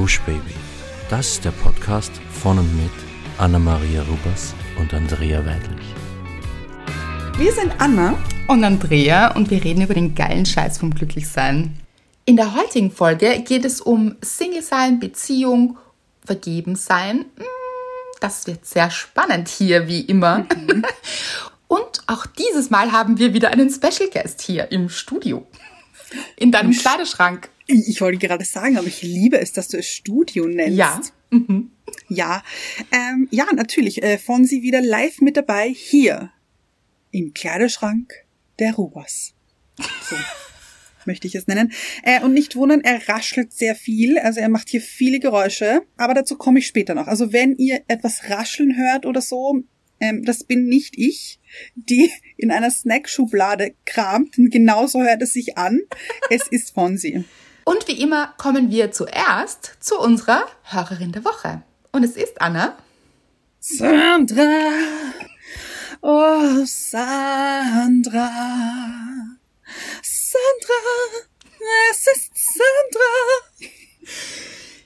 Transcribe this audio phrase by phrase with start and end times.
[0.00, 0.54] Gush Baby.
[1.10, 2.90] Das ist der Podcast von und mit
[3.36, 5.94] Anna-Maria Rubers und Andrea Weidlich.
[7.36, 8.16] Wir sind Anna
[8.48, 11.78] und Andrea und wir reden über den geilen Scheiß vom Glücklichsein.
[12.24, 15.76] In der heutigen Folge geht es um Single-Sein, Beziehung,
[16.24, 17.26] Vergeben-Sein.
[17.36, 17.44] Hm,
[18.20, 20.38] das wird sehr spannend hier, wie immer.
[20.38, 20.82] Mhm.
[21.68, 25.46] Und auch dieses Mal haben wir wieder einen Special Guest hier im Studio.
[26.36, 27.50] In deinem Kleiderschrank.
[27.66, 30.76] Ich wollte gerade sagen, aber ich liebe es, dass du es Studio nennst.
[30.76, 31.00] Ja.
[31.30, 31.70] Mhm.
[32.08, 32.42] Ja,
[32.90, 34.02] ähm, ja, natürlich.
[34.02, 36.30] Äh, Fonsi wieder live mit dabei hier
[37.12, 38.12] im Kleiderschrank
[38.58, 39.34] der Rubers.
[39.78, 40.16] So
[41.06, 41.72] möchte ich es nennen.
[42.02, 44.18] Äh, und nicht wundern, er raschelt sehr viel.
[44.18, 45.82] Also er macht hier viele Geräusche.
[45.96, 47.06] Aber dazu komme ich später noch.
[47.06, 49.62] Also wenn ihr etwas rascheln hört oder so,
[50.00, 51.39] ähm, das bin nicht ich,
[51.74, 54.38] die in einer Snackschublade kramt.
[54.38, 55.80] Und genauso hört es sich an.
[56.28, 57.24] Es ist Fonsi.
[57.64, 61.62] Und wie immer kommen wir zuerst zu unserer Hörerin der Woche.
[61.92, 62.76] Und es ist Anna.
[63.60, 64.70] Sandra.
[66.00, 68.30] Oh, Sandra.
[70.02, 70.74] Sandra.
[71.90, 73.70] Es ist Sandra.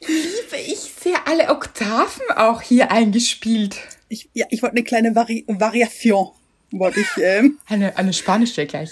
[0.06, 3.78] Liebe ich sehr alle Oktaven auch hier eingespielt.
[4.08, 6.32] Ich, ja, ich wollte eine kleine Vari Variation.
[6.78, 7.08] Wollte ich.
[7.18, 8.90] Ähm, eine, eine spanische gleich.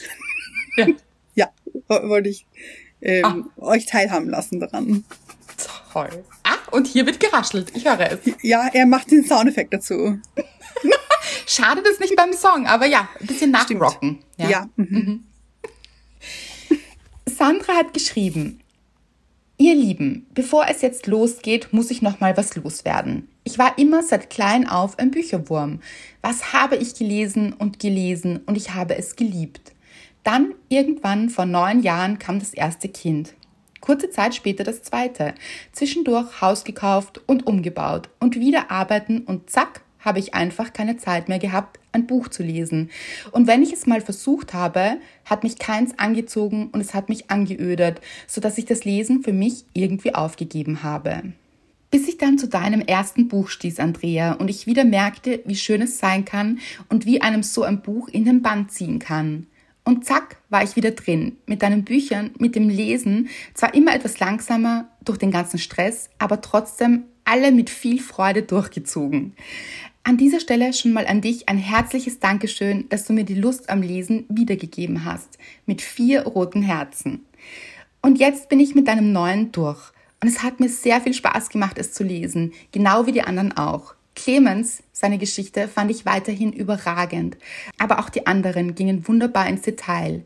[0.76, 0.86] Ja.
[1.34, 1.48] ja,
[1.88, 2.46] wollte ich
[3.00, 3.62] ähm, ah.
[3.62, 5.04] euch teilhaben lassen daran.
[5.92, 6.24] Toll.
[6.44, 7.72] Ah, und hier wird geraschelt.
[7.74, 8.20] Ich höre es.
[8.42, 10.18] Ja, er macht den Soundeffekt dazu.
[11.46, 14.20] Schade, das nicht beim Song, aber ja, ein bisschen nachrocken.
[14.36, 14.48] Ja.
[14.48, 14.68] ja.
[14.76, 14.86] Mhm.
[14.88, 15.24] mhm.
[17.26, 18.60] Sandra hat geschrieben,
[19.58, 23.28] Ihr Lieben, bevor es jetzt losgeht, muss ich noch mal was loswerden.
[23.44, 25.80] Ich war immer seit klein auf ein Bücherwurm.
[26.20, 29.72] Was habe ich gelesen und gelesen und ich habe es geliebt.
[30.22, 33.34] Dann irgendwann vor neun Jahren kam das erste Kind.
[33.80, 35.34] Kurze Zeit später das zweite.
[35.72, 41.28] Zwischendurch Haus gekauft und umgebaut und wieder arbeiten und zack, habe ich einfach keine Zeit
[41.28, 42.90] mehr gehabt, ein Buch zu lesen.
[43.32, 47.30] Und wenn ich es mal versucht habe, hat mich keins angezogen und es hat mich
[47.30, 51.32] angeödert, sodass ich das Lesen für mich irgendwie aufgegeben habe.
[51.92, 55.82] Bis ich dann zu deinem ersten Buch stieß, Andrea, und ich wieder merkte, wie schön
[55.82, 56.58] es sein kann
[56.88, 59.46] und wie einem so ein Buch in den Band ziehen kann.
[59.84, 61.36] Und zack, war ich wieder drin.
[61.44, 66.40] Mit deinen Büchern, mit dem Lesen, zwar immer etwas langsamer durch den ganzen Stress, aber
[66.40, 69.34] trotzdem alle mit viel Freude durchgezogen.
[70.02, 73.68] An dieser Stelle schon mal an dich ein herzliches Dankeschön, dass du mir die Lust
[73.68, 75.36] am Lesen wiedergegeben hast.
[75.66, 77.26] Mit vier roten Herzen.
[78.00, 79.91] Und jetzt bin ich mit deinem neuen durch.
[80.22, 82.52] Und es hat mir sehr viel Spaß gemacht, es zu lesen.
[82.70, 83.94] Genau wie die anderen auch.
[84.14, 87.36] Clemens, seine Geschichte, fand ich weiterhin überragend,
[87.78, 90.24] aber auch die anderen gingen wunderbar ins Detail.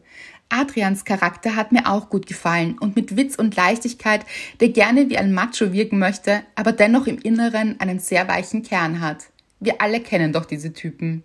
[0.48, 4.24] Adrians Charakter hat mir auch gut gefallen und mit Witz und Leichtigkeit,
[4.60, 9.00] der gerne wie ein Macho wirken möchte, aber dennoch im Inneren einen sehr weichen Kern
[9.00, 9.26] hat.
[9.60, 11.22] Wir alle kennen doch diese Typen.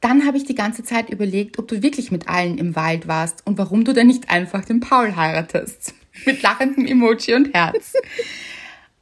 [0.00, 3.46] Dann habe ich die ganze Zeit überlegt, ob du wirklich mit allen im Wald warst
[3.46, 5.94] und warum du denn nicht einfach den Paul heiratest.
[6.24, 7.92] Mit lachendem Emoji und Herz.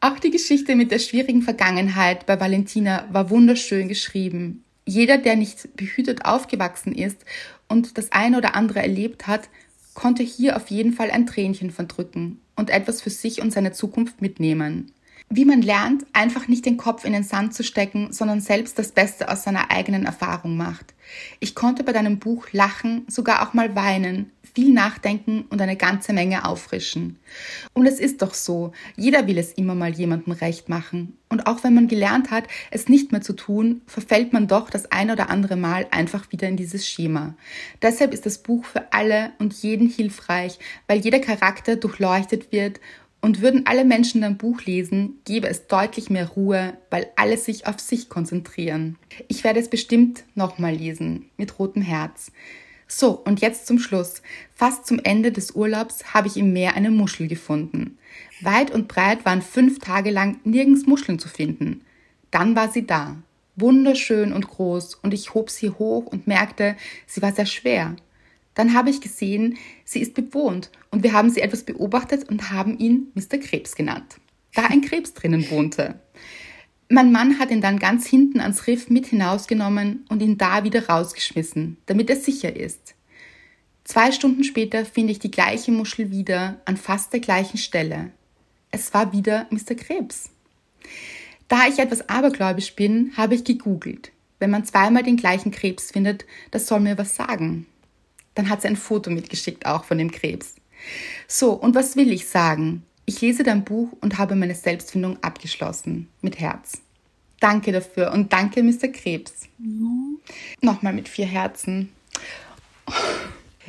[0.01, 4.65] Auch die Geschichte mit der schwierigen Vergangenheit bei Valentina war wunderschön geschrieben.
[4.87, 7.25] Jeder, der nicht behütet aufgewachsen ist
[7.69, 9.49] und das eine oder andere erlebt hat,
[9.95, 14.21] konnte hier auf jeden Fall ein Tränchen verdrücken und etwas für sich und seine Zukunft
[14.21, 14.93] mitnehmen.
[15.31, 18.93] Wie man lernt, einfach nicht den Kopf in den Sand zu stecken, sondern selbst das
[18.93, 20.95] Beste aus seiner eigenen Erfahrung macht.
[21.41, 26.13] Ich konnte bei deinem Buch lachen, sogar auch mal weinen, viel nachdenken und eine ganze
[26.13, 27.19] Menge auffrischen.
[27.73, 31.17] Und es ist doch so, jeder will es immer mal jemandem recht machen.
[31.29, 34.91] Und auch wenn man gelernt hat, es nicht mehr zu tun, verfällt man doch das
[34.93, 37.35] ein oder andere Mal einfach wieder in dieses Schema.
[37.83, 42.81] Deshalb ist das Buch für alle und jeden hilfreich, weil jeder Charakter durchleuchtet wird
[43.21, 47.67] und würden alle Menschen dein Buch lesen, gäbe es deutlich mehr Ruhe, weil alle sich
[47.67, 48.99] auf sich konzentrieren.
[49.29, 52.31] Ich werde es bestimmt nochmal lesen, mit rotem Herz.
[52.87, 54.23] So, und jetzt zum Schluss.
[54.55, 57.99] Fast zum Ende des Urlaubs habe ich im Meer eine Muschel gefunden.
[58.41, 61.83] Weit und breit waren fünf Tage lang nirgends Muscheln zu finden.
[62.31, 63.17] Dann war sie da.
[63.57, 66.77] Wunderschön und groß, und ich hob sie hoch und merkte,
[67.07, 67.97] sie war sehr schwer.
[68.55, 72.79] Dann habe ich gesehen, sie ist bewohnt und wir haben sie etwas beobachtet und haben
[72.79, 73.39] ihn Mr.
[73.39, 74.17] Krebs genannt,
[74.55, 76.01] da ein Krebs drinnen wohnte.
[76.89, 80.87] Mein Mann hat ihn dann ganz hinten ans Riff mit hinausgenommen und ihn da wieder
[80.87, 82.95] rausgeschmissen, damit er sicher ist.
[83.85, 88.11] Zwei Stunden später finde ich die gleiche Muschel wieder an fast der gleichen Stelle.
[88.71, 89.75] Es war wieder Mr.
[89.75, 90.31] Krebs.
[91.49, 94.13] Da ich etwas abergläubisch bin, habe ich gegoogelt.
[94.39, 97.67] Wenn man zweimal den gleichen Krebs findet, das soll mir was sagen.
[98.35, 100.57] Dann hat sie ein Foto mitgeschickt auch von dem Krebs.
[101.29, 102.83] So, und was will ich sagen?
[103.07, 106.09] Ich lese dein Buch und habe meine Selbstfindung abgeschlossen.
[106.23, 106.81] Mit Herz.
[107.41, 108.89] Danke dafür und danke, Mr.
[108.89, 109.49] Krebs.
[109.59, 110.19] Mhm.
[110.63, 111.91] Nochmal mit vier Herzen.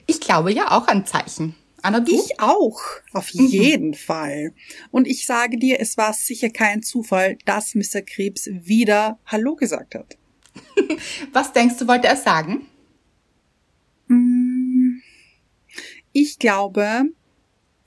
[0.06, 1.56] Ich glaube ja auch an Zeichen.
[1.82, 2.16] Anna, du?
[2.16, 2.82] Ich auch,
[3.14, 3.46] auf mhm.
[3.46, 4.54] jeden Fall.
[4.92, 8.02] Und ich sage dir, es war sicher kein Zufall, dass Mr.
[8.02, 10.18] Krebs wieder Hallo gesagt hat.
[11.34, 12.66] Was denkst du, wollte er sagen?
[14.08, 15.02] Mm,
[16.12, 17.04] ich glaube,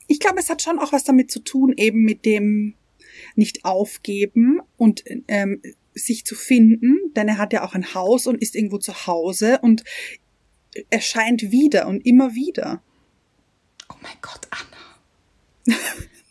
[0.09, 2.75] ich glaube, es hat schon auch was damit zu tun, eben mit dem
[3.37, 5.63] nicht aufgeben und ähm,
[5.95, 9.59] sich zu finden, denn er hat ja auch ein Haus und ist irgendwo zu Hause
[9.63, 9.85] und
[10.91, 12.83] erscheint wieder und immer wieder.
[13.91, 15.77] Oh mein Gott, Anna.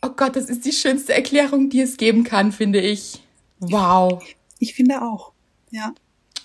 [0.00, 3.20] Oh Gott, das ist die schönste Erklärung, die es geben kann, finde ich.
[3.58, 4.22] Wow.
[4.60, 5.32] Ich finde auch.
[5.72, 5.92] Ja.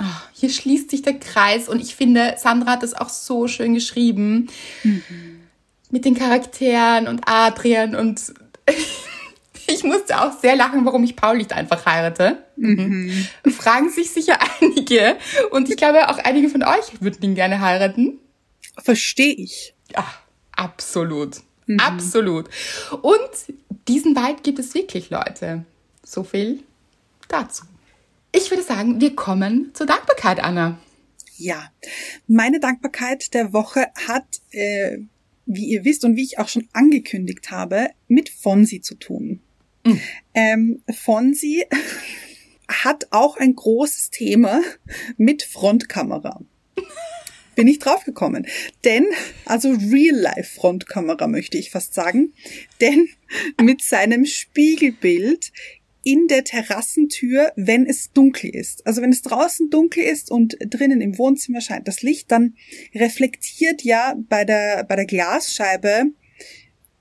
[0.01, 3.75] Oh, hier schließt sich der Kreis und ich finde, Sandra hat es auch so schön
[3.75, 4.49] geschrieben.
[4.83, 5.32] Mhm.
[5.93, 8.33] Mit den Charakteren und Adrian und
[9.67, 12.43] ich musste auch sehr lachen, warum ich Paul nicht einfach heirate.
[12.55, 13.27] Mhm.
[13.51, 15.17] Fragen sich sicher einige
[15.51, 18.17] und ich glaube auch einige von euch würden ihn gerne heiraten.
[18.83, 19.75] Verstehe ich.
[19.95, 20.03] Ja.
[20.55, 21.41] Absolut.
[21.67, 21.79] Mhm.
[21.79, 22.49] Absolut.
[23.03, 23.29] Und
[23.87, 25.63] diesen Wald gibt es wirklich, Leute.
[26.03, 26.63] So viel
[27.27, 27.65] dazu.
[28.31, 30.79] Ich würde sagen, wir kommen zur Dankbarkeit, Anna.
[31.37, 31.71] Ja,
[32.27, 34.99] meine Dankbarkeit der Woche hat, äh,
[35.45, 39.41] wie ihr wisst und wie ich auch schon angekündigt habe, mit Fonsi zu tun.
[39.85, 40.01] Mhm.
[40.33, 41.65] Ähm, Fonsi
[42.67, 44.61] hat auch ein großes Thema
[45.17, 46.41] mit Frontkamera
[47.55, 48.47] bin ich draufgekommen.
[48.83, 49.05] Denn,
[49.45, 52.33] also Real-Life-Frontkamera möchte ich fast sagen.
[52.81, 53.07] Denn
[53.61, 55.51] mit seinem Spiegelbild
[56.03, 58.85] in der Terrassentür, wenn es dunkel ist.
[58.85, 62.55] Also wenn es draußen dunkel ist und drinnen im Wohnzimmer scheint das Licht, dann
[62.93, 66.05] reflektiert ja bei der, bei der Glasscheibe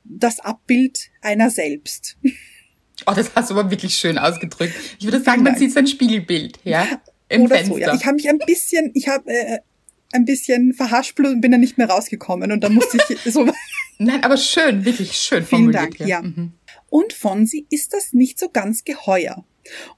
[0.04, 2.16] das Abbild einer selbst.
[3.04, 4.74] Oh, das hast du aber wirklich schön ausgedrückt.
[5.00, 6.86] Ich würde sagen, man sieht sein Spiegelbild, ja.
[7.28, 7.74] Im Oder Fenster.
[7.74, 7.94] so, ja.
[7.94, 9.58] Ich habe mich ein bisschen, ich habe äh,
[10.12, 13.50] ein bisschen verhaspelt und bin dann nicht mehr rausgekommen und dann musste ich so.
[13.98, 16.06] Nein, aber schön, wirklich schön Vielen Dank, ja.
[16.06, 16.22] ja.
[16.22, 16.52] Mhm.
[16.92, 19.46] Und Fonsi ist das nicht so ganz geheuer.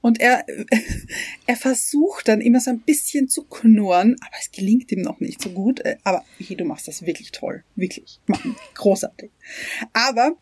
[0.01, 0.47] Und er,
[1.47, 5.43] er versucht dann immer so ein bisschen zu knurren, aber es gelingt ihm noch nicht
[5.43, 5.83] so gut.
[6.05, 7.65] Aber hey, du machst das wirklich toll.
[7.75, 8.21] Wirklich.
[8.75, 9.33] Großartig.
[9.93, 10.37] Aber,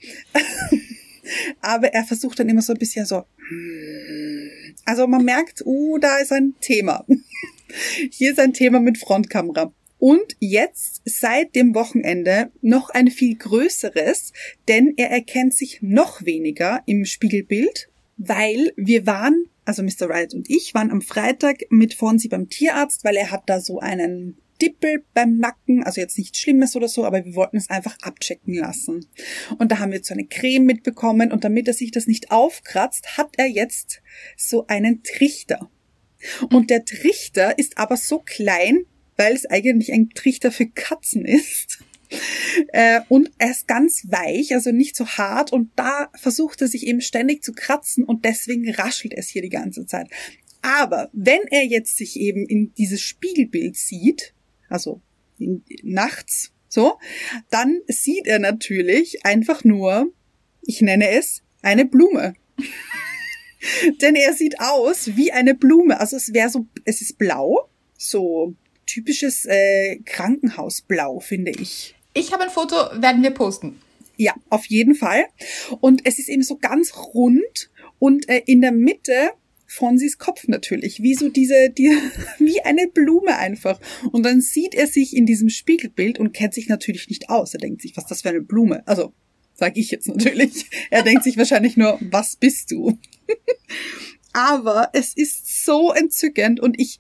[1.63, 4.51] aber er versucht dann immer so ein bisschen so, hm.
[4.85, 7.07] also man merkt, uh, da ist ein Thema.
[8.11, 9.73] Hier ist ein Thema mit Frontkamera.
[10.03, 14.33] Und jetzt seit dem Wochenende noch ein viel größeres,
[14.67, 20.09] denn er erkennt sich noch weniger im Spiegelbild, weil wir waren, also Mr.
[20.09, 23.79] Wright und ich waren am Freitag mit Fonsi beim Tierarzt, weil er hat da so
[23.79, 27.97] einen Dippel beim Nacken, also jetzt nichts Schlimmes oder so, aber wir wollten es einfach
[28.03, 29.07] abchecken lassen.
[29.61, 32.33] Und da haben wir jetzt so eine Creme mitbekommen und damit er sich das nicht
[32.33, 34.03] aufkratzt, hat er jetzt
[34.37, 35.71] so einen Trichter.
[36.51, 38.85] Und der Trichter ist aber so klein,
[39.23, 41.79] weil es eigentlich ein Trichter für Katzen ist.
[42.75, 45.51] Äh, und er ist ganz weich, also nicht so hart.
[45.51, 49.49] Und da versucht er sich eben ständig zu kratzen und deswegen raschelt es hier die
[49.49, 50.09] ganze Zeit.
[50.61, 54.35] Aber wenn er jetzt sich eben in dieses Spiegelbild sieht,
[54.69, 55.01] also
[55.39, 56.99] in, nachts, so,
[57.49, 60.13] dann sieht er natürlich einfach nur,
[60.61, 62.35] ich nenne es, eine Blume.
[64.03, 65.99] Denn er sieht aus wie eine Blume.
[65.99, 68.55] Also es wäre so, es ist blau, so
[68.93, 71.95] typisches äh, Krankenhausblau, finde ich.
[72.15, 73.81] Ich habe ein Foto, werden wir posten.
[74.17, 75.25] Ja, auf jeden Fall.
[75.81, 79.31] Und es ist eben so ganz rund und äh, in der Mitte
[79.67, 81.97] Fonsis Kopf natürlich, wie so diese, die,
[82.39, 83.81] wie eine Blume einfach.
[84.13, 87.55] Und dann sieht er sich in diesem Spiegelbild und kennt sich natürlich nicht aus.
[87.55, 88.87] Er denkt sich, was das für eine Blume?
[88.87, 89.15] Also,
[89.55, 90.67] sag ich jetzt natürlich.
[90.91, 92.99] Er denkt sich wahrscheinlich nur, was bist du?
[94.35, 96.99] Aber es ist so entzückend und ich,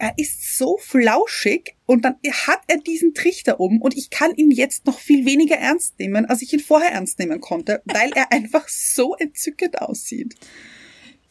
[0.00, 2.16] er ist so flauschig und dann
[2.46, 6.24] hat er diesen Trichter um und ich kann ihn jetzt noch viel weniger ernst nehmen,
[6.24, 10.34] als ich ihn vorher ernst nehmen konnte, weil er einfach so entzückend aussieht.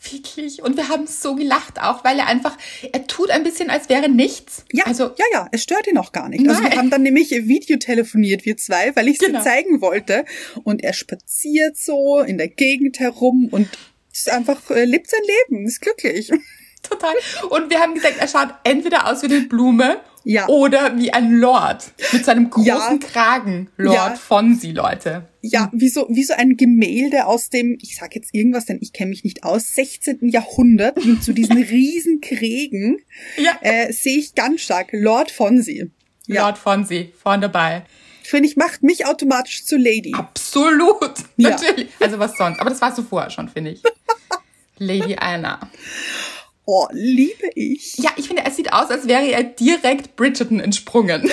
[0.02, 0.62] Wirklich.
[0.62, 2.58] Und wir haben so gelacht auch, weil er einfach,
[2.94, 4.64] er tut ein bisschen, als wäre nichts.
[4.72, 6.42] Ja, also, ja, ja, es stört ihn auch gar nicht.
[6.42, 6.56] Nein.
[6.56, 9.44] Also wir haben dann nämlich Video telefoniert, wir zwei, weil ich es genau.
[9.44, 10.24] zeigen wollte.
[10.64, 13.68] Und er spaziert so in der Gegend herum und
[14.14, 16.32] ist einfach, äh, lebt sein Leben, ist glücklich.
[16.90, 17.14] Total.
[17.50, 20.48] Und wir haben gesagt, er schaut entweder aus wie eine Blume ja.
[20.48, 22.98] oder wie ein Lord mit seinem großen ja.
[23.00, 23.70] Kragen.
[23.78, 24.16] Lord ja.
[24.16, 25.28] Fonsi, Leute.
[25.42, 28.94] Ja, wie so, wie so ein Gemälde aus dem, ich sag jetzt irgendwas, denn ich
[28.94, 30.30] kenne mich nicht aus, 16.
[30.30, 32.98] Jahrhundert mit zu diesen riesen Kriegen
[33.38, 33.58] ja.
[33.62, 35.92] äh, sehe ich ganz stark Lord Fonsi.
[36.28, 36.44] Ja.
[36.44, 37.84] Lord Fonsi, vorne dabei.
[38.24, 40.14] finde ich, macht mich automatisch zu Lady.
[40.14, 41.14] Absolut.
[41.38, 41.52] Ja.
[41.52, 41.90] Natürlich.
[42.00, 42.60] Also was sonst.
[42.60, 43.82] Aber das warst du vorher schon, finde ich.
[44.78, 45.60] Lady Anna.
[46.72, 47.98] Oh, liebe ich.
[47.98, 51.28] Ja, ich finde, er sieht aus, als wäre er direkt Bridgerton entsprungen.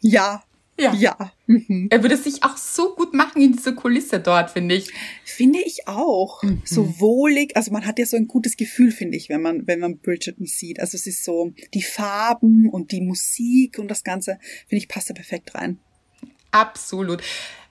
[0.00, 0.42] Ja.
[0.80, 0.94] Ja.
[0.94, 1.32] Ja.
[1.46, 1.88] Mhm.
[1.90, 4.90] Er würde sich auch so gut machen in dieser Kulisse dort, finde ich.
[5.26, 6.42] Finde ich auch.
[6.42, 6.62] Mhm.
[6.64, 7.54] So wohlig.
[7.54, 10.46] Also man hat ja so ein gutes Gefühl, finde ich, wenn man, wenn man Bridgerton
[10.46, 10.80] sieht.
[10.80, 14.38] Also es ist so die Farben und die Musik und das Ganze,
[14.68, 15.80] finde ich, passt da perfekt rein.
[16.50, 17.22] Absolut.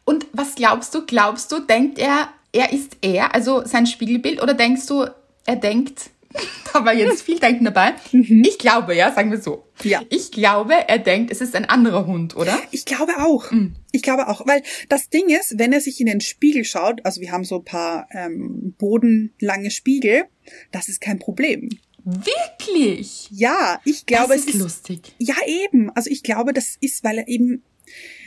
[0.05, 1.03] Und was glaubst du?
[1.03, 5.07] Glaubst du, denkt er, er ist er, also sein Spiegelbild, oder denkst du,
[5.47, 6.10] er denkt,
[6.73, 7.93] da war jetzt viel Denken dabei.
[8.11, 9.65] Ich glaube, ja, sagen wir so.
[9.83, 10.01] Ja.
[10.09, 12.59] Ich glaube, er denkt, es ist ein anderer Hund, oder?
[12.71, 13.51] Ich glaube auch.
[13.91, 17.21] Ich glaube auch, weil das Ding ist, wenn er sich in den Spiegel schaut, also
[17.21, 20.25] wir haben so ein paar ähm, bodenlange Spiegel,
[20.71, 21.69] das ist kein Problem.
[22.03, 23.27] Wirklich?
[23.31, 25.13] Ja, ich glaube, das ist es ist lustig.
[25.19, 25.91] ja eben.
[25.91, 27.63] Also ich glaube, das ist, weil er eben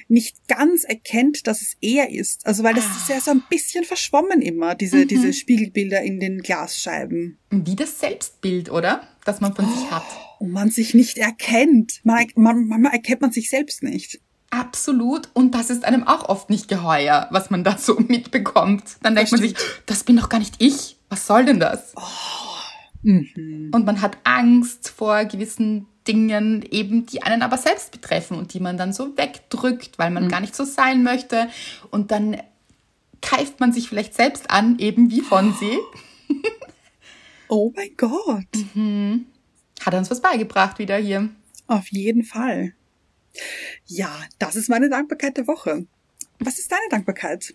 [0.09, 2.47] nicht ganz erkennt, dass es er ist.
[2.47, 6.41] Also weil das ist ja so ein bisschen verschwommen immer, diese, diese Spiegelbilder in den
[6.41, 7.39] Glasscheiben.
[7.51, 9.07] Wie das Selbstbild, oder?
[9.25, 10.05] Das man von sich hat.
[10.39, 12.01] Und man sich nicht erkennt.
[12.05, 14.21] Man, man, manchmal erkennt man sich selbst nicht.
[14.51, 15.29] Absolut.
[15.33, 18.85] Und das ist einem auch oft nicht geheuer, was man da so mitbekommt.
[19.03, 19.57] Dann denkt Das man sich,
[19.87, 20.97] das bin doch gar nicht ich.
[21.09, 21.95] Was soll denn das?
[23.03, 23.71] Mhm.
[23.73, 28.61] Und man hat Angst vor gewissen Dingen, eben die einen aber selbst betreffen und die
[28.61, 30.15] man dann so wegdrückt, weil Mhm.
[30.15, 31.49] man gar nicht so sein möchte.
[31.91, 32.41] Und dann
[33.23, 35.79] keift man sich vielleicht selbst an, eben wie von sie.
[37.49, 38.47] Oh mein Gott.
[39.85, 41.29] Hat er uns was beigebracht wieder hier.
[41.67, 42.75] Auf jeden Fall.
[43.87, 45.87] Ja, das ist meine Dankbarkeit der Woche.
[46.39, 47.55] Was ist deine Dankbarkeit?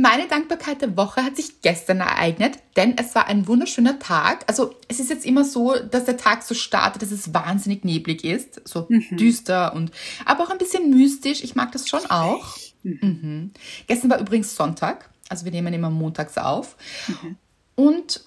[0.00, 4.44] Meine Dankbarkeit der Woche hat sich gestern ereignet, denn es war ein wunderschöner Tag.
[4.46, 8.22] Also es ist jetzt immer so, dass der Tag so startet, dass es wahnsinnig neblig
[8.22, 9.90] ist, so düster und
[10.24, 11.42] aber auch ein bisschen mystisch.
[11.42, 12.56] Ich mag das schon auch.
[12.84, 13.50] Mhm.
[13.88, 16.76] Gestern war übrigens Sonntag, also wir nehmen immer montags auf.
[17.74, 18.22] Und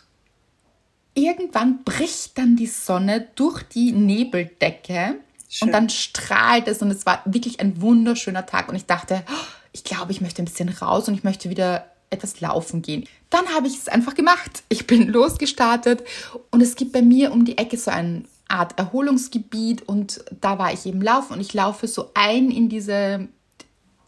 [1.14, 5.68] irgendwann bricht dann die Sonne durch die Nebeldecke Schön.
[5.68, 9.61] und dann strahlt es und es war wirklich ein wunderschöner Tag und ich dachte, oh,
[9.74, 13.06] ich glaube, ich möchte ein bisschen raus und ich möchte wieder etwas laufen gehen.
[13.30, 14.64] Dann habe ich es einfach gemacht.
[14.70, 16.04] Ich bin losgestartet
[16.52, 20.74] und es gibt bei mir um die Ecke so eine Art Erholungsgebiet und da war
[20.74, 23.30] ich eben laufen und ich laufe so ein in diese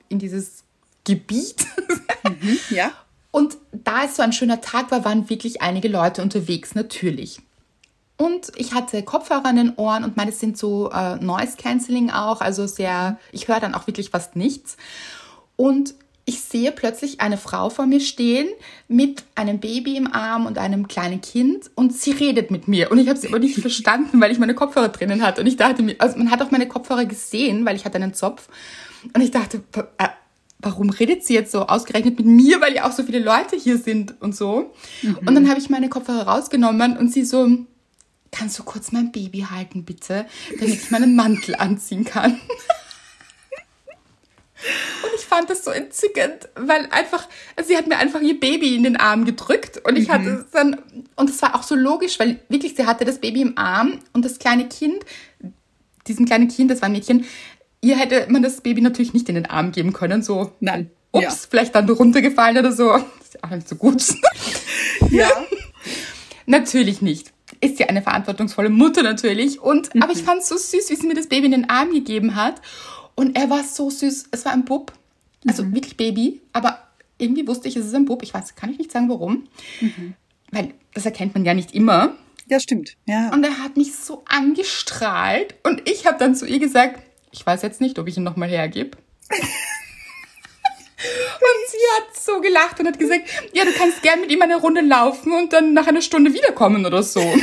[0.10, 0.64] in dieses
[1.06, 1.66] Gebiet
[2.70, 2.92] Ja?
[3.32, 7.42] und da es so ein schöner Tag war, waren wirklich einige Leute unterwegs, natürlich.
[8.16, 12.42] Und ich hatte Kopfhörer in den Ohren und meine sind so äh, Noise Cancelling auch,
[12.42, 14.78] also sehr, ich höre dann auch wirklich fast nichts.
[15.56, 15.96] Und
[16.26, 18.48] ich sehe plötzlich eine Frau vor mir stehen
[18.88, 22.92] mit einem Baby im Arm und einem kleinen Kind und sie redet mit mir.
[22.92, 25.42] Und ich habe sie aber nicht verstanden, weil ich meine Kopfhörer drinnen hatte.
[25.42, 28.14] Und ich dachte mir, also man hat auch meine Kopfhörer gesehen, weil ich hatte einen
[28.14, 28.48] Zopf.
[29.14, 29.64] Und ich dachte,
[29.98, 30.08] äh,
[30.60, 33.78] warum redet sie jetzt so ausgerechnet mit mir, weil ja auch so viele Leute hier
[33.78, 34.74] sind und so.
[35.26, 37.50] Und dann habe ich meine Kopfhörer rausgenommen und sie so,
[38.32, 40.26] kannst du kurz mein Baby halten, bitte,
[40.58, 42.40] damit ich meinen Mantel anziehen kann.
[45.04, 48.76] Und ich fand das so entzückend, weil einfach, also sie hat mir einfach ihr Baby
[48.76, 50.82] in den Arm gedrückt und ich hatte es dann,
[51.16, 54.24] und es war auch so logisch, weil wirklich, sie hatte das Baby im Arm und
[54.26, 55.04] das kleine Kind,
[56.08, 57.26] diesem kleinen Kind, das war ein Mädchen,
[57.82, 60.90] ihr hätte man das Baby natürlich nicht in den Arm geben können, so, Nein.
[61.12, 61.32] ups, Ja.
[61.50, 62.90] vielleicht dann runtergefallen oder so.
[62.92, 64.02] Das ist ja auch nicht so gut.
[65.10, 65.30] Ja.
[66.46, 67.32] Natürlich nicht.
[67.62, 69.60] Ist ja eine verantwortungsvolle Mutter natürlich.
[69.62, 71.92] Und, aber ich fand es so süß, wie sie mir das Baby in den Arm
[71.94, 72.62] gegeben hat.
[73.16, 74.28] Und er war so süß.
[74.32, 74.94] Es war ein Bub.
[75.48, 76.42] Also wirklich Baby.
[76.54, 76.80] Aber
[77.18, 78.24] irgendwie wusste ich, es ist ein Bub.
[78.24, 79.48] Ich weiß, kann ich nicht sagen, warum.
[80.52, 82.16] Weil das erkennt man ja nicht immer.
[82.48, 82.96] Ja, stimmt.
[83.06, 83.32] Ja.
[83.34, 85.56] Und er hat mich so angestrahlt.
[85.64, 87.02] Und ich habe dann zu ihr gesagt,
[87.32, 88.98] ich weiß jetzt nicht, ob ich ihn nochmal hergebe.
[91.04, 94.56] Und sie hat so gelacht und hat gesagt, ja, du kannst gern mit ihm eine
[94.56, 97.20] Runde laufen und dann nach einer Stunde wiederkommen oder so.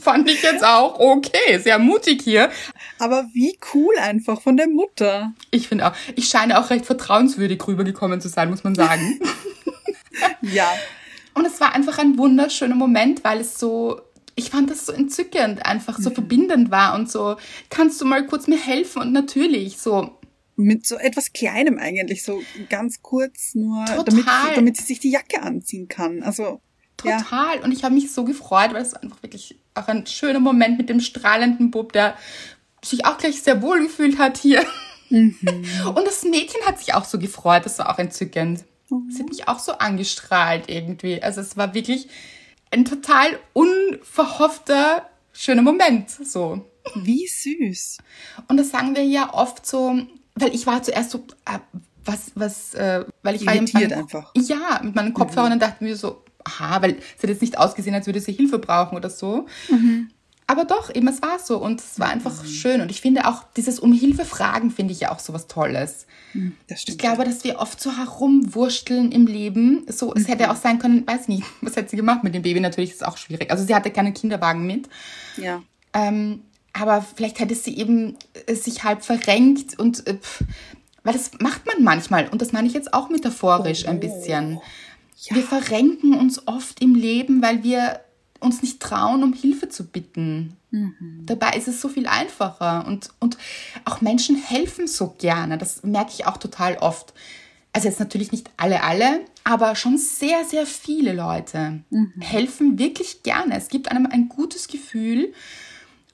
[0.00, 2.50] Fand ich jetzt auch okay, sehr mutig hier.
[2.98, 5.32] Aber wie cool einfach von der Mutter.
[5.50, 9.20] Ich finde auch, ich scheine auch recht vertrauenswürdig rübergekommen zu sein, muss man sagen.
[10.42, 10.68] Ja.
[11.34, 14.00] Und es war einfach ein wunderschöner Moment, weil es so,
[14.34, 17.36] ich fand das so entzückend, einfach so verbindend war und so,
[17.70, 19.02] kannst du mal kurz mir helfen?
[19.02, 20.18] Und natürlich, so,
[20.56, 24.04] Mit so etwas Kleinem eigentlich, so ganz kurz nur, Total.
[24.04, 24.26] damit,
[24.56, 26.24] damit sie sich die Jacke anziehen kann.
[26.24, 26.60] Also,
[27.04, 27.18] ja.
[27.20, 27.60] Total.
[27.60, 30.88] Und ich habe mich so gefreut, weil es einfach wirklich auch ein schöner Moment mit
[30.88, 32.14] dem strahlenden Bub, der
[32.82, 34.64] sich auch gleich sehr wohl gefühlt hat hier.
[35.10, 35.36] Mhm.
[35.86, 37.64] Und das Mädchen hat sich auch so gefreut.
[37.64, 38.64] Das war auch entzückend.
[38.90, 39.00] Oh.
[39.08, 41.22] Sie hat mich auch so angestrahlt irgendwie.
[41.22, 42.08] Also es war wirklich
[42.70, 46.10] ein total unverhoffter, schöner Moment.
[46.10, 46.64] So.
[46.94, 47.98] Wie süß.
[48.48, 49.98] Und das sagen wir ja oft so,
[50.34, 51.58] weil ich war zuerst so, äh,
[52.04, 54.32] was, was, äh, weil ich Irritiert war ja mit meinen, einfach.
[54.34, 57.94] Ja, mit meinen Kopfhörern und dachten mir so, aha, weil es hat jetzt nicht ausgesehen,
[57.94, 59.46] als würde sie Hilfe brauchen oder so.
[60.50, 62.80] Aber doch, eben, es war so und es war einfach schön.
[62.80, 66.06] Und ich finde auch, dieses um Hilfe fragen, finde ich ja auch so was Tolles.
[66.68, 66.94] Das stimmt.
[66.94, 69.84] Ich glaube, dass wir oft so herumwursteln im Leben.
[69.88, 72.60] So, es hätte auch sein können, weiß nicht, was hätte sie gemacht mit dem Baby?
[72.60, 73.50] Natürlich ist es auch schwierig.
[73.50, 74.88] Also sie hatte keinen Kinderwagen mit.
[75.36, 75.62] ja.
[75.94, 76.42] Ähm,
[76.74, 78.16] aber vielleicht hätte sie eben
[78.46, 80.44] äh, sich halb verrenkt und äh, pff,
[81.02, 84.60] weil das macht man manchmal und das meine ich jetzt auch metaphorisch ein bisschen.
[85.30, 88.00] Wir verrenken uns oft im Leben, weil wir
[88.40, 90.56] uns nicht trauen, um Hilfe zu bitten.
[91.24, 93.38] Dabei ist es so viel einfacher und, und
[93.84, 95.58] auch Menschen helfen so gerne.
[95.58, 97.14] Das merke ich auch total oft.
[97.72, 101.82] Also jetzt natürlich nicht alle, alle, aber schon sehr, sehr viele Leute
[102.20, 103.56] helfen wirklich gerne.
[103.56, 105.32] Es gibt einem ein gutes Gefühl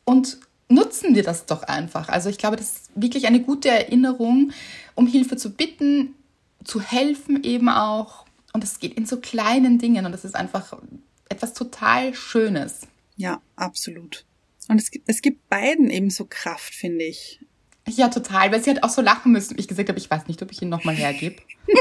[0.04, 2.08] und nutzen wir das doch einfach.
[2.08, 4.52] Also ich glaube, das ist wirklich eine gute Erinnerung,
[4.94, 6.14] um Hilfe zu bitten,
[6.64, 8.23] zu helfen eben auch.
[8.54, 10.78] Und es geht in so kleinen Dingen und das ist einfach
[11.28, 12.82] etwas total Schönes.
[13.16, 14.24] Ja, absolut.
[14.68, 17.40] Und es gibt, es gibt beiden eben so Kraft, finde ich.
[17.88, 19.58] Ja, total, weil sie hat auch so lachen müssen.
[19.58, 21.42] Ich gesagt habe, ich weiß nicht, ob ich ihn nochmal hergebe.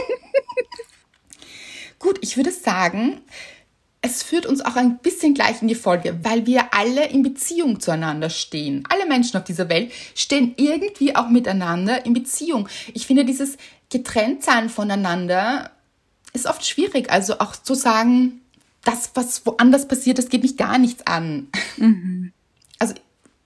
[1.99, 3.21] Gut, ich würde sagen,
[4.01, 7.79] es führt uns auch ein bisschen gleich in die Folge, weil wir alle in Beziehung
[7.79, 8.83] zueinander stehen.
[8.89, 12.67] Alle Menschen auf dieser Welt stehen irgendwie auch miteinander in Beziehung.
[12.93, 13.57] Ich finde, dieses
[13.89, 15.71] Getrenntsein voneinander
[16.33, 17.11] ist oft schwierig.
[17.11, 18.41] Also auch zu sagen,
[18.83, 21.47] das, was woanders passiert, das geht mich gar nichts an.
[22.79, 22.95] Also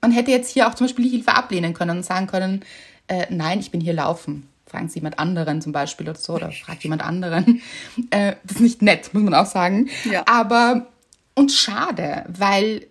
[0.01, 2.63] man hätte jetzt hier auch zum Beispiel die Hilfe ablehnen können und sagen können,
[3.07, 4.47] äh, nein, ich bin hier laufen.
[4.65, 7.61] Fragen Sie jemand anderen zum Beispiel oder so, oder fragt jemand anderen.
[8.09, 9.89] Äh, das ist nicht nett, muss man auch sagen.
[10.05, 10.23] Ja.
[10.27, 10.87] Aber,
[11.35, 12.87] und schade, weil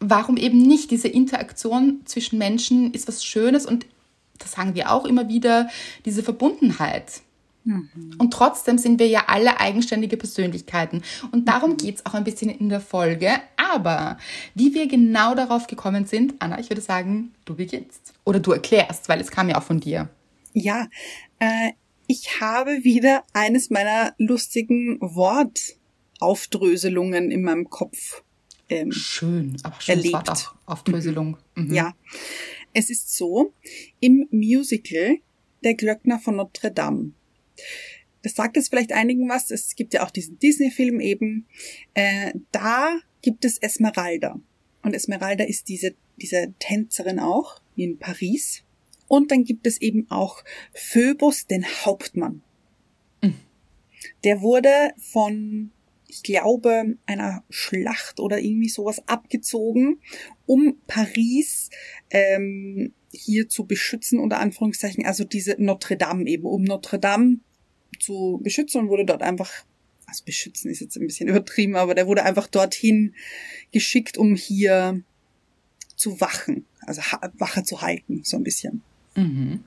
[0.00, 0.90] warum eben nicht?
[0.90, 3.86] Diese Interaktion zwischen Menschen ist was Schönes und
[4.38, 5.68] das sagen wir auch immer wieder,
[6.04, 7.22] diese Verbundenheit.
[8.18, 11.02] Und trotzdem sind wir ja alle eigenständige Persönlichkeiten.
[11.32, 13.30] Und darum geht's auch ein bisschen in der Folge.
[13.56, 14.18] Aber
[14.54, 18.14] wie wir genau darauf gekommen sind, Anna, ich würde sagen, du beginnst.
[18.24, 20.08] Oder du erklärst, weil es kam ja auch von dir.
[20.52, 20.88] Ja,
[21.38, 21.72] äh,
[22.06, 28.22] ich habe wieder eines meiner lustigen Wortaufdröselungen in meinem Kopf.
[28.68, 30.14] Ähm, Schön, aber schön, Erlebt.
[30.14, 31.36] war doch Aufdröselung.
[31.54, 31.74] Mhm.
[31.74, 31.94] Ja,
[32.72, 33.52] es ist so,
[34.00, 35.18] im Musical
[35.64, 37.12] Der Glöckner von Notre Dame.
[38.22, 39.50] Das sagt jetzt vielleicht einigen was.
[39.50, 41.46] Es gibt ja auch diesen Disney-Film eben.
[41.94, 44.40] Äh, da gibt es Esmeralda.
[44.82, 48.64] Und Esmeralda ist diese, diese Tänzerin auch in Paris.
[49.08, 50.42] Und dann gibt es eben auch
[50.74, 52.42] Phoebus, den Hauptmann.
[54.24, 55.70] Der wurde von,
[56.06, 60.00] ich glaube, einer Schlacht oder irgendwie sowas abgezogen,
[60.46, 61.70] um Paris
[62.10, 67.40] ähm, hier zu beschützen, unter Anführungszeichen, also diese Notre Dame eben, um Notre Dame
[68.00, 69.50] zu beschützen und wurde dort einfach,
[70.06, 73.14] also beschützen ist jetzt ein bisschen übertrieben, aber der wurde einfach dorthin
[73.72, 75.02] geschickt, um hier
[75.96, 77.00] zu wachen, also
[77.34, 78.82] Wache zu halten, so ein bisschen.
[79.14, 79.64] Mhm.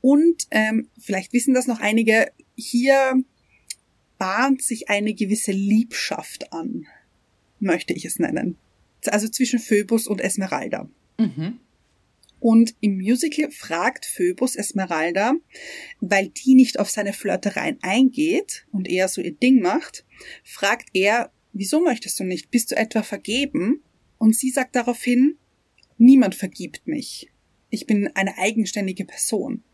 [0.00, 3.22] Und ähm, vielleicht wissen das noch einige, hier
[4.18, 6.86] bahnt sich eine gewisse Liebschaft an,
[7.60, 8.56] möchte ich es nennen.
[9.06, 10.88] Also zwischen Phoebus und Esmeralda.
[11.18, 11.60] Mhm.
[12.46, 15.34] Und im Musical fragt Phoebus Esmeralda,
[15.98, 20.04] weil die nicht auf seine Flirtereien eingeht und eher so ihr Ding macht,
[20.44, 22.52] fragt er, wieso möchtest du nicht?
[22.52, 23.82] Bist du etwa vergeben?
[24.18, 25.38] Und sie sagt daraufhin,
[25.98, 27.32] niemand vergibt mich.
[27.68, 29.64] Ich bin eine eigenständige Person.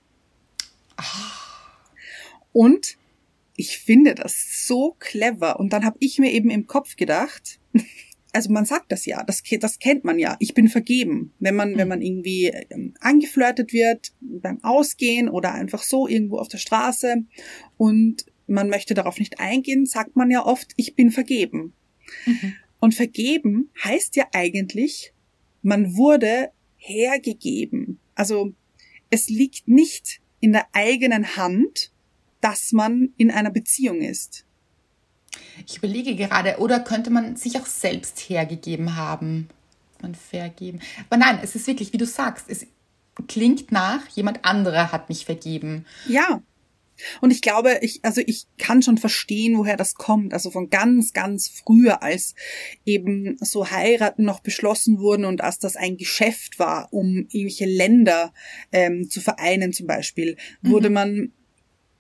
[2.53, 2.97] Und
[3.55, 5.61] ich finde das so clever.
[5.61, 7.61] Und dann habe ich mir eben im Kopf gedacht,
[8.33, 10.37] also man sagt das ja, das, das kennt man ja.
[10.39, 11.33] Ich bin vergeben.
[11.39, 16.49] Wenn man, wenn man irgendwie ähm, angeflirtet wird beim Ausgehen oder einfach so irgendwo auf
[16.49, 17.25] der Straße
[17.77, 21.75] und man möchte darauf nicht eingehen, sagt man ja oft, ich bin vergeben.
[22.81, 25.13] Und vergeben heißt ja eigentlich,
[25.63, 28.01] man wurde hergegeben.
[28.15, 28.53] Also
[29.11, 31.93] es liegt nicht in der eigenen Hand,
[32.41, 34.45] dass man in einer Beziehung ist.
[35.67, 39.49] Ich überlege gerade, oder könnte man sich auch selbst hergegeben haben?
[40.01, 40.81] Man vergeben.
[41.09, 42.67] Aber nein, es ist wirklich, wie du sagst, es
[43.29, 45.87] klingt nach, jemand anderer hat mich vergeben.
[46.09, 46.43] Ja.
[47.21, 50.35] Und ich glaube, ich, also ich kann schon verstehen, woher das kommt.
[50.35, 52.35] Also von ganz, ganz früher, als
[52.85, 58.33] eben so Heiraten noch beschlossen wurden und als das ein Geschäft war, um irgendwelche Länder
[58.71, 61.33] ähm, zu vereinen zum Beispiel, wurde man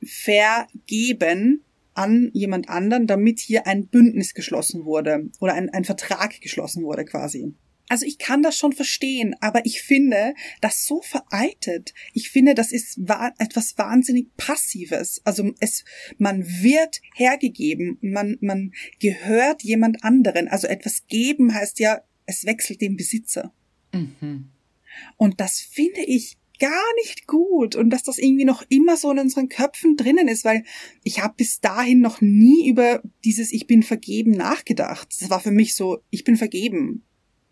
[0.05, 6.83] vergeben an jemand anderen, damit hier ein Bündnis geschlossen wurde oder ein, ein Vertrag geschlossen
[6.85, 7.55] wurde quasi.
[7.88, 11.92] also ich kann das schon verstehen, aber ich finde das so veraltet.
[12.14, 12.98] Ich finde, das ist
[13.38, 15.20] etwas wahnsinnig Passives.
[15.24, 15.85] Also es,
[16.16, 20.48] man wird hergegeben, man, man gehört jemand anderen.
[20.48, 23.52] Also etwas geben heißt ja, es wechselt den Besitzer.
[23.92, 24.52] Mhm.
[25.16, 29.19] Und das finde ich gar nicht gut und dass das irgendwie noch immer so in
[29.19, 30.65] unseren Köpfen drinnen ist, weil
[31.03, 35.09] ich habe bis dahin noch nie über dieses Ich bin vergeben nachgedacht.
[35.21, 37.05] Das war für mich so, ich bin vergeben.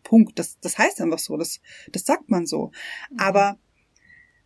[0.03, 0.39] Punkt.
[0.39, 1.61] Das, das heißt einfach so, das,
[1.93, 2.73] das sagt man so.
[3.11, 3.19] Mhm.
[3.19, 3.59] Aber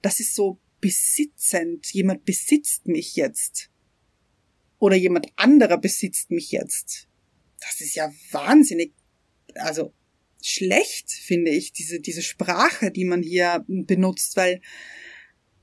[0.02, 1.92] das ist so besitzend.
[1.92, 3.70] Jemand besitzt mich jetzt.
[4.78, 7.08] Oder jemand anderer besitzt mich jetzt.
[7.60, 8.92] Das ist ja wahnsinnig,
[9.54, 9.94] also
[10.46, 14.60] schlecht, finde ich, diese, diese Sprache, die man hier benutzt, weil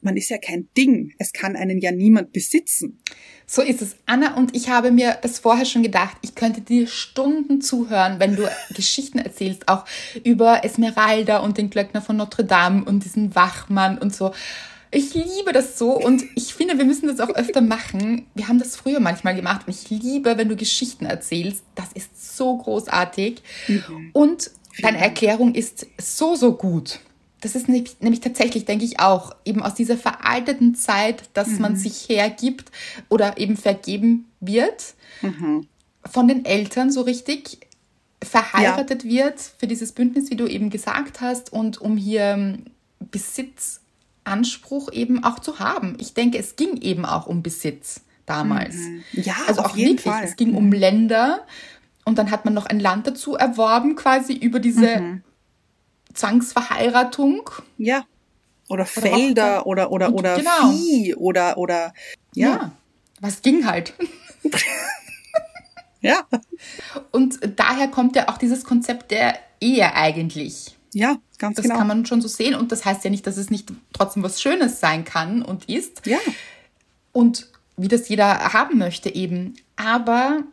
[0.01, 1.13] man ist ja kein Ding.
[1.19, 2.99] Es kann einen ja niemand besitzen.
[3.45, 3.95] So ist es.
[4.05, 6.17] Anna und ich habe mir das vorher schon gedacht.
[6.21, 9.85] Ich könnte dir Stunden zuhören, wenn du Geschichten erzählst, auch
[10.23, 14.33] über Esmeralda und den Glöckner von Notre Dame und diesen Wachmann und so.
[14.93, 18.25] Ich liebe das so und ich finde, wir müssen das auch öfter machen.
[18.35, 21.63] Wir haben das früher manchmal gemacht und ich liebe, wenn du Geschichten erzählst.
[21.75, 23.41] Das ist so großartig.
[23.69, 24.09] Mhm.
[24.11, 26.99] Und deine Erklärung ist so, so gut
[27.41, 31.61] das ist nämlich, nämlich tatsächlich, denke ich auch, eben aus dieser veralteten Zeit, dass mhm.
[31.61, 32.71] man sich hergibt
[33.09, 35.67] oder eben vergeben wird mhm.
[36.09, 37.67] von den Eltern so richtig
[38.23, 39.09] verheiratet ja.
[39.09, 42.65] wird für dieses Bündnis, wie du eben gesagt hast, und um hier ähm,
[42.99, 45.97] Besitzanspruch eben auch zu haben.
[45.99, 48.75] Ich denke, es ging eben auch um Besitz damals.
[48.75, 49.03] Mhm.
[49.13, 50.01] Ja, also auch wirklich.
[50.01, 50.23] Fall.
[50.23, 50.73] Es ging um mhm.
[50.73, 51.47] Länder
[52.05, 55.23] und dann hat man noch ein Land dazu erworben, quasi über diese mhm.
[56.13, 57.49] Zwangsverheiratung.
[57.77, 58.05] Ja.
[58.67, 60.71] Oder, oder Felder oder oder oder genau.
[60.71, 61.93] Vieh oder oder
[62.33, 62.49] ja.
[62.49, 62.71] ja.
[63.19, 63.93] Was ging halt.
[66.01, 66.25] ja.
[67.11, 70.75] Und daher kommt ja auch dieses Konzept der Ehe eigentlich.
[70.93, 71.75] Ja, ganz das genau.
[71.75, 74.23] Das kann man schon so sehen und das heißt ja nicht, dass es nicht trotzdem
[74.23, 76.05] was Schönes sein kann und ist.
[76.05, 76.17] Ja.
[77.11, 79.55] Und wie das jeder haben möchte eben.
[79.75, 80.43] Aber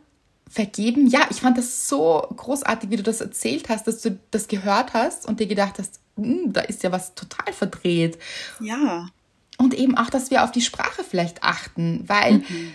[0.49, 1.07] vergeben.
[1.07, 4.93] Ja, ich fand das so großartig, wie du das erzählt hast, dass du das gehört
[4.93, 8.17] hast und dir gedacht hast, hm, da ist ja was total verdreht.
[8.59, 9.07] Ja.
[9.57, 12.73] Und eben auch, dass wir auf die Sprache vielleicht achten, weil mhm.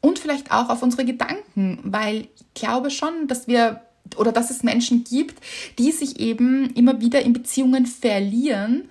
[0.00, 3.80] und vielleicht auch auf unsere Gedanken, weil ich glaube schon, dass wir
[4.16, 5.42] oder dass es Menschen gibt,
[5.78, 8.90] die sich eben immer wieder in Beziehungen verlieren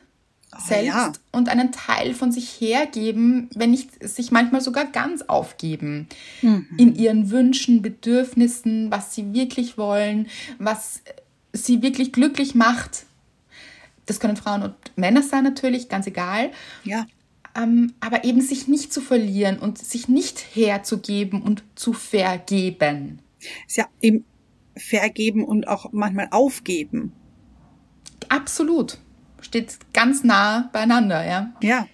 [0.59, 1.11] selbst ja.
[1.31, 6.07] und einen Teil von sich hergeben, wenn nicht sich manchmal sogar ganz aufgeben
[6.41, 6.67] mhm.
[6.77, 10.27] in ihren Wünschen, Bedürfnissen, was sie wirklich wollen,
[10.59, 11.01] was
[11.53, 13.05] sie wirklich glücklich macht.
[14.05, 16.51] Das können Frauen und Männer sein natürlich, ganz egal.
[16.83, 17.05] Ja.
[17.55, 23.19] Ähm, aber eben sich nicht zu verlieren und sich nicht herzugeben und zu vergeben.
[23.67, 24.25] Ist ja eben
[24.75, 27.13] vergeben und auch manchmal aufgeben.
[28.29, 28.97] Absolut
[29.43, 31.53] steht ganz nah beieinander, ja.
[31.61, 31.87] Ja.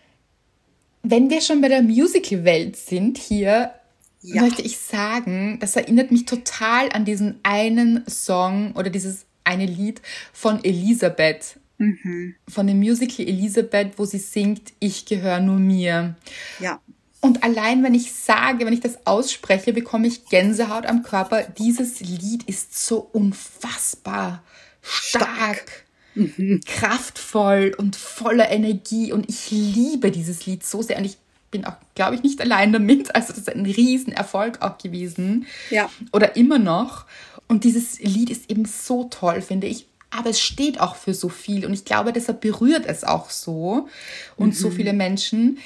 [1.03, 3.73] Wenn wir schon bei der Musical-Welt sind hier,
[4.21, 4.41] ja.
[4.41, 10.01] möchte ich sagen, das erinnert mich total an diesen einen Song oder dieses eine Lied
[10.33, 11.59] von Elisabeth.
[11.77, 12.35] Mhm.
[12.47, 16.15] Von dem Musical Elisabeth, wo sie singt, ich gehöre nur mir.
[16.59, 16.81] Ja.
[17.21, 21.43] Und allein wenn ich sage, wenn ich das ausspreche, bekomme ich Gänsehaut am Körper.
[21.43, 24.43] Dieses Lied ist so unfassbar
[24.81, 25.23] stark.
[25.23, 26.61] stark mhm.
[26.65, 29.11] kraftvoll und voller Energie.
[29.11, 30.97] Und ich liebe dieses Lied so sehr.
[30.97, 31.17] Und ich
[31.51, 33.13] bin auch, glaube ich, nicht allein damit.
[33.15, 35.45] Also das ist ein Riesenerfolg auch gewesen.
[35.69, 35.89] Ja.
[36.11, 37.05] Oder immer noch.
[37.47, 39.87] Und dieses Lied ist eben so toll, finde ich.
[40.11, 41.65] Aber es steht auch für so viel.
[41.65, 43.87] Und ich glaube, deshalb berührt es auch so
[44.35, 44.53] und mhm.
[44.53, 45.59] so viele Menschen.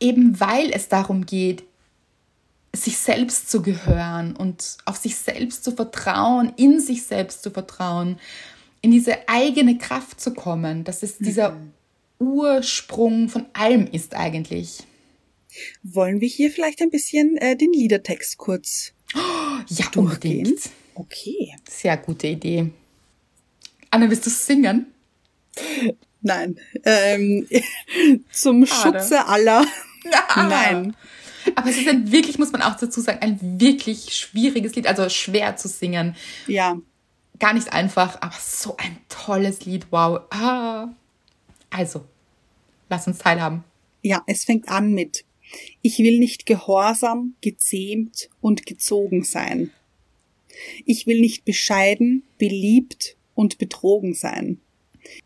[0.00, 1.62] Eben weil es darum geht,
[2.74, 8.18] sich selbst zu gehören und auf sich selbst zu vertrauen, in sich selbst zu vertrauen
[8.82, 11.72] in diese eigene Kraft zu kommen, dass es dieser mhm.
[12.18, 14.84] Ursprung von allem ist eigentlich.
[15.82, 19.18] Wollen wir hier vielleicht ein bisschen äh, den Liedertext kurz oh,
[19.68, 20.46] ja, durchgehen?
[20.46, 20.70] Unbedingt.
[20.94, 21.54] Okay.
[21.68, 22.70] Sehr gute Idee.
[23.90, 24.86] Anna, willst du singen?
[26.20, 26.58] Nein.
[26.84, 27.48] Ähm,
[28.30, 29.00] zum Schade.
[29.00, 29.66] Schutze aller.
[30.36, 30.94] Nein.
[31.54, 35.08] Aber es ist ein wirklich, muss man auch dazu sagen, ein wirklich schwieriges Lied, also
[35.08, 36.14] schwer zu singen.
[36.46, 36.78] Ja
[37.40, 39.86] gar nicht einfach, aber so ein tolles Lied.
[39.90, 40.20] Wow.
[40.30, 40.88] Ah.
[41.70, 42.04] Also,
[42.88, 43.64] lass uns teilhaben.
[44.02, 45.24] Ja, es fängt an mit
[45.82, 49.70] Ich will nicht gehorsam, gezähmt und gezogen sein.
[50.84, 54.60] Ich will nicht bescheiden, beliebt und betrogen sein.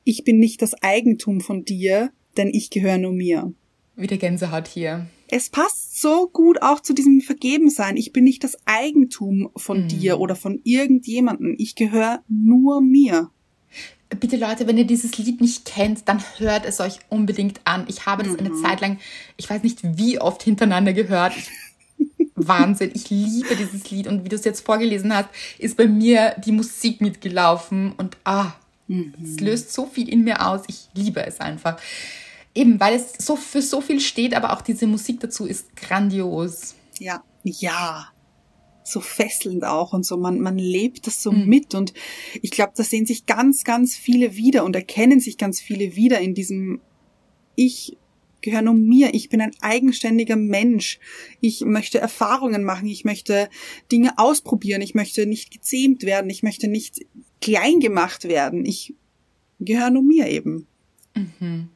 [0.05, 3.53] Ich bin nicht das Eigentum von dir, denn ich gehöre nur mir.
[3.97, 7.97] Wieder Gänsehaut hier es passt so gut auch zu diesem Vergebensein.
[7.97, 9.89] Ich bin nicht das Eigentum von mhm.
[9.89, 11.55] dir oder von irgendjemanden.
[11.59, 13.31] Ich gehöre nur mir.
[14.21, 17.85] bitte Leute, wenn ihr dieses Lied nicht kennt, dann hört es euch unbedingt an.
[17.89, 18.39] Ich habe das mhm.
[18.41, 18.99] eine Zeit lang,
[19.37, 21.33] ich weiß nicht wie oft hintereinander gehört.
[22.37, 26.35] Wahnsinn, ich liebe dieses Lied und wie du es jetzt vorgelesen hast, ist bei mir
[26.45, 28.53] die Musik mitgelaufen und ah,
[28.89, 29.15] mhm.
[29.23, 30.63] es löst so viel in mir aus.
[30.69, 31.79] Ich liebe es einfach.
[32.55, 36.75] Eben, weil es so für so viel steht, aber auch diese Musik dazu ist grandios.
[37.01, 38.09] Ja, ja,
[38.85, 40.17] so fesselnd auch und so.
[40.17, 41.47] Man, man lebt das so mhm.
[41.47, 41.93] mit und
[42.41, 46.21] ich glaube, da sehen sich ganz, ganz viele wieder und erkennen sich ganz viele wieder
[46.21, 46.81] in diesem
[47.57, 47.97] Ich
[48.45, 49.15] gehöre nur mir.
[49.15, 51.01] Ich bin ein eigenständiger Mensch.
[51.41, 52.87] Ich möchte Erfahrungen machen.
[52.87, 53.49] Ich möchte
[53.91, 54.83] Dinge ausprobieren.
[54.83, 56.31] Ich möchte nicht gezähmt werden.
[56.31, 57.01] Ich möchte nicht
[57.41, 58.67] klein gemacht werden.
[58.67, 58.95] Ich
[59.61, 60.67] gehöre nur mir eben.
[61.15, 61.71] Mhm.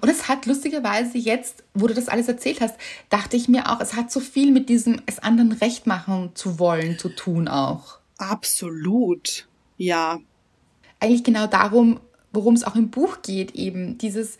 [0.00, 2.76] Und es hat lustigerweise jetzt, wo du das alles erzählt hast,
[3.10, 6.58] dachte ich mir auch, es hat so viel mit diesem es anderen recht machen zu
[6.58, 7.98] wollen zu tun auch.
[8.18, 9.46] Absolut.
[9.76, 10.18] Ja.
[11.00, 12.00] Eigentlich genau darum,
[12.32, 14.38] worum es auch im Buch geht, eben dieses,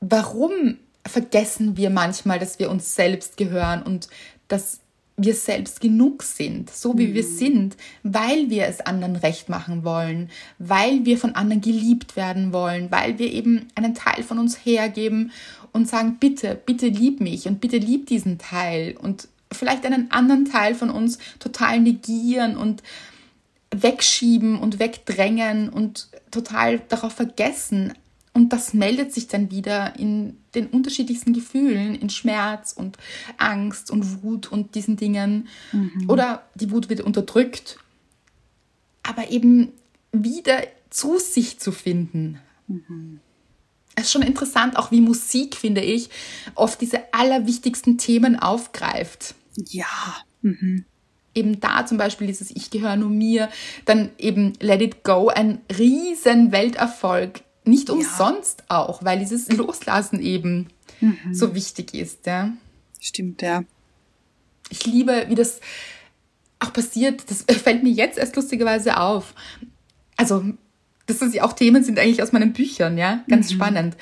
[0.00, 4.08] warum vergessen wir manchmal, dass wir uns selbst gehören und
[4.48, 4.80] dass
[5.16, 7.14] wir selbst genug sind, so wie mhm.
[7.14, 12.52] wir sind, weil wir es anderen recht machen wollen, weil wir von anderen geliebt werden
[12.52, 15.32] wollen, weil wir eben einen Teil von uns hergeben
[15.72, 20.44] und sagen, bitte, bitte lieb mich und bitte lieb diesen Teil und vielleicht einen anderen
[20.44, 22.82] Teil von uns total negieren und
[23.70, 27.94] wegschieben und wegdrängen und total darauf vergessen,
[28.36, 32.98] und das meldet sich dann wieder in den unterschiedlichsten Gefühlen, in Schmerz und
[33.38, 35.48] Angst und Wut und diesen Dingen.
[35.72, 36.04] Mhm.
[36.08, 37.78] Oder die Wut wird unterdrückt.
[39.02, 39.72] Aber eben
[40.12, 42.38] wieder zu sich zu finden.
[42.68, 43.20] Mhm.
[43.94, 46.10] Es ist schon interessant, auch wie Musik, finde ich,
[46.54, 49.34] oft diese allerwichtigsten Themen aufgreift.
[49.70, 49.86] Ja.
[50.42, 50.84] Mhm
[51.36, 53.50] eben da zum Beispiel dieses Ich gehöre nur mir,
[53.84, 58.78] dann eben Let It Go, ein riesen Welterfolg nicht umsonst ja.
[58.78, 60.68] auch, weil dieses Loslassen eben
[61.00, 61.34] mhm.
[61.34, 62.52] so wichtig ist, ja.
[63.00, 63.64] Stimmt, ja.
[64.70, 65.60] Ich liebe, wie das
[66.58, 67.30] auch passiert.
[67.30, 69.34] Das fällt mir jetzt erst lustigerweise auf.
[70.16, 70.44] Also,
[71.06, 73.24] das ist ja auch Themen sind eigentlich aus meinen Büchern, ja.
[73.28, 73.54] Ganz mhm.
[73.54, 73.96] spannend.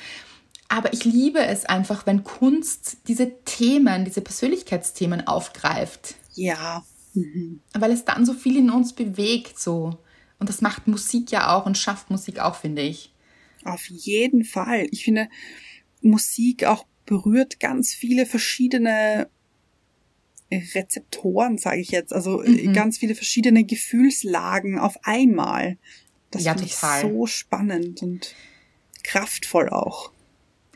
[0.67, 6.15] Aber ich liebe es einfach, wenn Kunst diese Themen, diese Persönlichkeitsthemen aufgreift.
[6.33, 6.83] Ja.
[7.13, 7.59] Mhm.
[7.73, 9.99] Weil es dann so viel in uns bewegt, so.
[10.39, 13.11] Und das macht Musik ja auch und schafft Musik auch, finde ich.
[13.65, 14.87] Auf jeden Fall.
[14.91, 15.27] Ich finde,
[16.01, 19.27] Musik auch berührt ganz viele verschiedene
[20.51, 22.13] Rezeptoren, sage ich jetzt.
[22.13, 22.73] Also äh, mhm.
[22.73, 25.77] ganz viele verschiedene Gefühlslagen auf einmal.
[26.31, 28.35] Das ja, finde ich so spannend und
[29.03, 30.11] kraftvoll auch.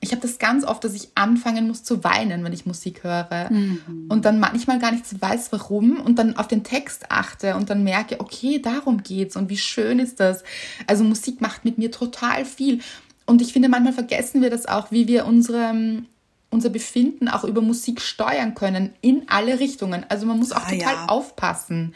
[0.01, 3.49] Ich habe das ganz oft, dass ich anfangen muss zu weinen, wenn ich Musik höre.
[3.49, 4.05] Mhm.
[4.09, 5.99] Und dann manchmal gar nicht so weiß, warum.
[5.99, 9.99] Und dann auf den Text achte und dann merke, okay, darum geht's und wie schön
[9.99, 10.43] ist das.
[10.87, 12.79] Also Musik macht mit mir total viel.
[13.25, 16.01] Und ich finde, manchmal vergessen wir das auch, wie wir unsere,
[16.49, 20.05] unser Befinden auch über Musik steuern können in alle Richtungen.
[20.09, 21.05] Also man muss auch ah, total ja.
[21.07, 21.93] aufpassen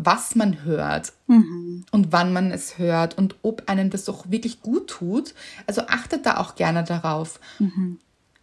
[0.00, 1.84] was man hört mhm.
[1.90, 5.34] und wann man es hört und ob einem das auch wirklich gut tut.
[5.66, 7.98] Also achtet da auch gerne darauf, mhm.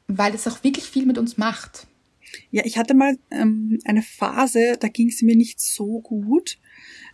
[0.07, 1.87] weil es auch wirklich viel mit uns macht.
[2.51, 6.57] Ja, ich hatte mal ähm, eine Phase, da ging es mir nicht so gut.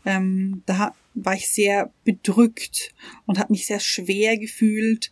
[0.05, 2.95] Ähm, da war ich sehr bedrückt
[3.27, 5.11] und habe mich sehr schwer gefühlt.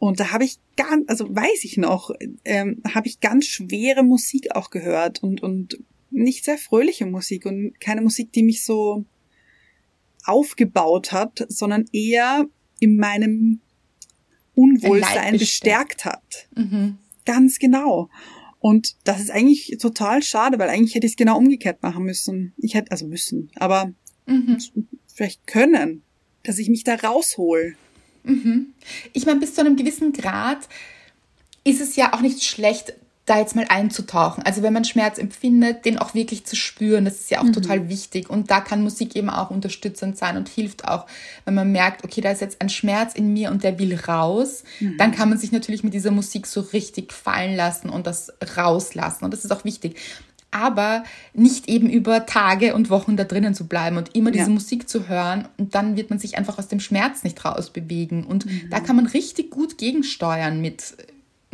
[0.00, 2.10] Und da habe ich ganz, also weiß ich noch,
[2.44, 5.78] ähm, habe ich ganz schwere Musik auch gehört und, und
[6.14, 9.04] nicht sehr fröhliche Musik und keine Musik, die mich so
[10.24, 12.46] aufgebaut hat, sondern eher
[12.80, 13.60] in meinem
[14.54, 16.48] Unwohlsein bestärkt hat.
[16.54, 16.98] Mhm.
[17.24, 18.08] Ganz genau.
[18.60, 22.54] Und das ist eigentlich total schade, weil eigentlich hätte ich es genau umgekehrt machen müssen.
[22.56, 23.92] Ich hätte, also müssen, aber
[24.26, 24.58] mhm.
[25.06, 26.02] vielleicht können,
[26.44, 27.76] dass ich mich da raushol.
[28.22, 28.72] Mhm.
[29.12, 30.68] Ich meine, bis zu einem gewissen Grad
[31.64, 32.94] ist es ja auch nicht schlecht,
[33.26, 34.44] da jetzt mal einzutauchen.
[34.44, 37.54] Also wenn man Schmerz empfindet, den auch wirklich zu spüren, das ist ja auch mhm.
[37.54, 38.28] total wichtig.
[38.28, 41.06] Und da kann Musik eben auch unterstützend sein und hilft auch,
[41.46, 44.62] wenn man merkt, okay, da ist jetzt ein Schmerz in mir und der will raus,
[44.78, 44.96] mhm.
[44.98, 49.24] dann kann man sich natürlich mit dieser Musik so richtig fallen lassen und das rauslassen.
[49.24, 49.96] Und das ist auch wichtig.
[50.50, 54.50] Aber nicht eben über Tage und Wochen da drinnen zu bleiben und immer diese ja.
[54.50, 58.24] Musik zu hören und dann wird man sich einfach aus dem Schmerz nicht rausbewegen.
[58.24, 58.68] Und mhm.
[58.70, 60.94] da kann man richtig gut gegensteuern mit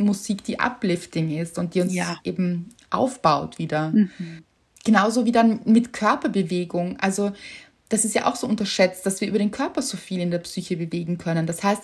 [0.01, 2.17] Musik, die uplifting ist und die uns ja.
[2.23, 3.91] eben aufbaut wieder.
[3.91, 4.43] Mhm.
[4.83, 6.97] Genauso wie dann mit Körperbewegung.
[6.99, 7.31] Also
[7.89, 10.39] das ist ja auch so unterschätzt, dass wir über den Körper so viel in der
[10.39, 11.45] Psyche bewegen können.
[11.45, 11.83] Das heißt,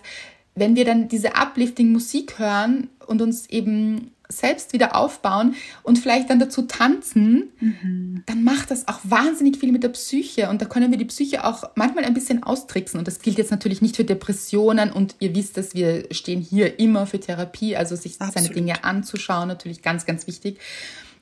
[0.55, 6.29] wenn wir dann diese uplifting Musik hören und uns eben selbst wieder aufbauen und vielleicht
[6.29, 8.23] dann dazu tanzen, mhm.
[8.25, 10.49] dann macht das auch wahnsinnig viel mit der Psyche.
[10.49, 12.99] Und da können wir die Psyche auch manchmal ein bisschen austricksen.
[12.99, 14.91] Und das gilt jetzt natürlich nicht für Depressionen.
[14.91, 18.33] Und ihr wisst es, wir stehen hier immer für Therapie, also sich Absolut.
[18.33, 20.59] seine Dinge anzuschauen, natürlich ganz, ganz wichtig.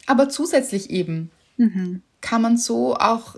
[0.08, 2.02] Aber zusätzlich eben mhm.
[2.22, 3.36] kann man so auch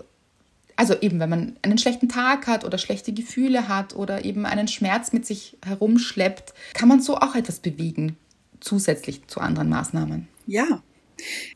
[0.76, 4.68] also eben, wenn man einen schlechten Tag hat oder schlechte Gefühle hat oder eben einen
[4.68, 8.16] Schmerz mit sich herumschleppt, kann man so auch etwas bewegen
[8.60, 10.28] zusätzlich zu anderen Maßnahmen.
[10.46, 10.82] Ja,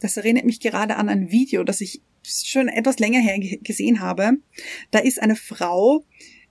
[0.01, 4.33] das erinnert mich gerade an ein Video, das ich schon etwas länger her gesehen habe.
[4.91, 6.05] Da ist eine Frau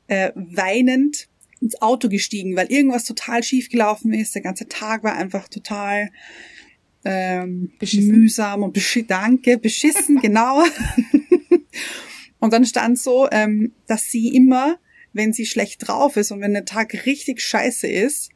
[0.08, 1.30] äh, weinend
[1.62, 4.36] ins Auto gestiegen, weil irgendwas total schief gelaufen ist.
[4.36, 6.10] Der ganze Tag war einfach total
[7.06, 10.64] ähm, mühsam und besch danke, beschissen, genau.
[12.40, 14.78] und dann stand so, ähm, dass sie immer,
[15.14, 18.30] wenn sie schlecht drauf ist und wenn der Tag richtig scheiße ist,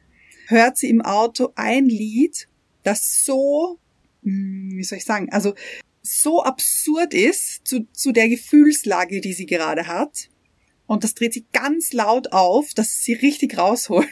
[0.48, 2.48] hört sie im Auto ein Lied,
[2.84, 3.80] das so,
[4.24, 5.54] hm, wie soll ich sagen, also
[6.02, 10.30] so absurd ist zu, zu der Gefühlslage, die sie gerade hat.
[10.88, 14.10] Und das dreht sie ganz laut auf, dass sie richtig rausholen.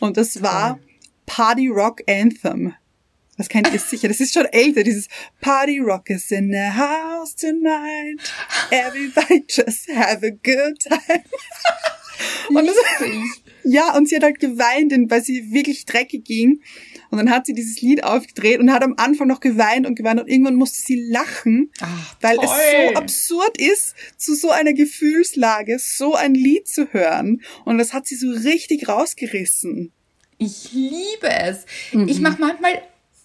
[0.00, 0.78] Und das war
[1.24, 2.74] Party Rock Anthem.
[3.38, 4.08] Das kennt ihr sicher.
[4.08, 5.08] Das ist schon älter, dieses
[5.40, 8.20] Party Rock is in the house tonight.
[8.70, 11.24] Everybody just have a good time.
[12.48, 12.76] Und das,
[13.64, 16.60] ja, und sie hat halt geweint, weil sie wirklich dreckig ging.
[17.10, 20.20] Und dann hat sie dieses Lied aufgedreht und hat am Anfang noch geweint und geweint
[20.20, 25.78] und irgendwann musste sie lachen, Ach, weil es so absurd ist, zu so einer Gefühlslage
[25.80, 27.42] so ein Lied zu hören.
[27.64, 29.92] Und das hat sie so richtig rausgerissen.
[30.38, 31.66] Ich liebe es.
[31.92, 32.08] Mhm.
[32.08, 32.80] Ich mache manchmal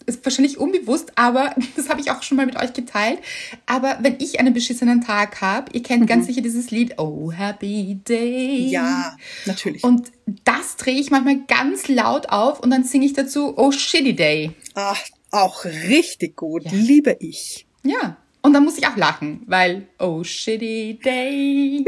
[0.06, 3.20] ist wahrscheinlich unbewusst, aber das habe ich auch schon mal mit euch geteilt.
[3.65, 6.08] Aber wenn ich einen beschissenen Tag habe, ihr kennt mhm.
[6.08, 8.68] ganz sicher dieses Lied Oh Happy Day.
[8.70, 9.15] Ja,
[9.46, 9.84] natürlich.
[9.84, 10.12] Und
[10.44, 14.52] das drehe ich manchmal ganz laut auf und dann singe ich dazu Oh Shitty Day.
[14.74, 15.00] Ach,
[15.32, 16.63] auch richtig gut.
[16.65, 16.72] Ja.
[16.74, 17.68] Liebe ich.
[17.84, 18.18] Ja.
[18.41, 21.84] Und dann muss ich auch lachen, weil Oh Shitty Day.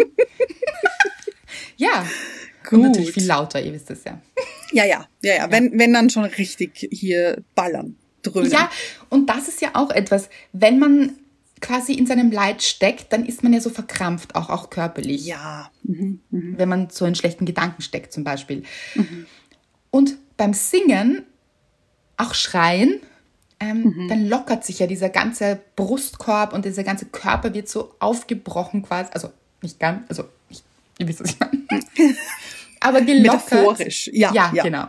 [1.77, 2.05] ja.
[2.63, 2.73] Gut.
[2.73, 4.19] Und natürlich viel lauter, ihr wisst es ja.
[4.73, 5.51] Ja, ja, ja, ja.
[5.51, 7.95] Wenn, wenn dann schon richtig hier ballern
[8.29, 8.51] dröhnen.
[8.51, 8.69] Ja,
[9.09, 11.17] und das ist ja auch etwas, wenn man
[11.61, 15.25] quasi in seinem Leid steckt, dann ist man ja so verkrampft, auch, auch körperlich.
[15.25, 15.71] Ja.
[15.83, 16.57] Mhm, mh.
[16.57, 18.63] Wenn man so in schlechten Gedanken steckt zum Beispiel.
[18.95, 19.25] Mhm.
[19.89, 21.23] Und beim Singen,
[22.17, 22.99] auch schreien,
[23.59, 24.07] ähm, mhm.
[24.07, 29.09] dann lockert sich ja dieser ganze Brustkorb und dieser ganze Körper wird so aufgebrochen quasi.
[29.13, 30.63] Also nicht ganz, also nicht,
[30.99, 31.65] ihr wisst, was ich meine.
[32.79, 33.51] Aber gelockert.
[33.51, 34.51] Metaphorisch, ja, ja.
[34.53, 34.87] Ja, genau.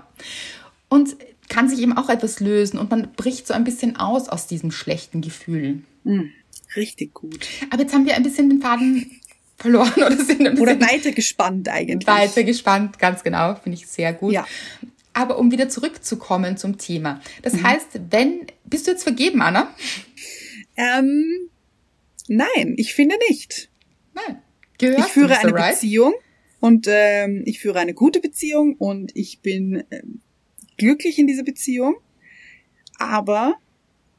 [0.90, 1.16] Und
[1.48, 4.70] kann sich eben auch etwas lösen und man bricht so ein bisschen aus aus diesem
[4.70, 5.82] schlechten Gefühl.
[6.04, 6.30] Mhm.
[6.76, 7.46] Richtig gut.
[7.70, 9.20] Aber jetzt haben wir ein bisschen den Faden
[9.56, 12.06] verloren oder sind ein bisschen oder weiter gespannt eigentlich.
[12.06, 14.32] Weiter gespannt, ganz genau, finde ich sehr gut.
[14.32, 14.46] Ja.
[15.14, 17.20] Aber um wieder zurückzukommen zum Thema.
[17.42, 17.62] Das mhm.
[17.64, 19.74] heißt, wenn bist du jetzt vergeben, Anna?
[20.76, 21.48] Ähm,
[22.28, 23.68] nein, ich finde nicht.
[24.14, 24.42] Nein.
[24.78, 25.74] Gehörst ich führe eine right?
[25.74, 26.14] Beziehung
[26.61, 30.20] und ähm, ich führe eine gute Beziehung und ich bin ähm,
[30.79, 31.97] glücklich in dieser Beziehung,
[32.99, 33.57] aber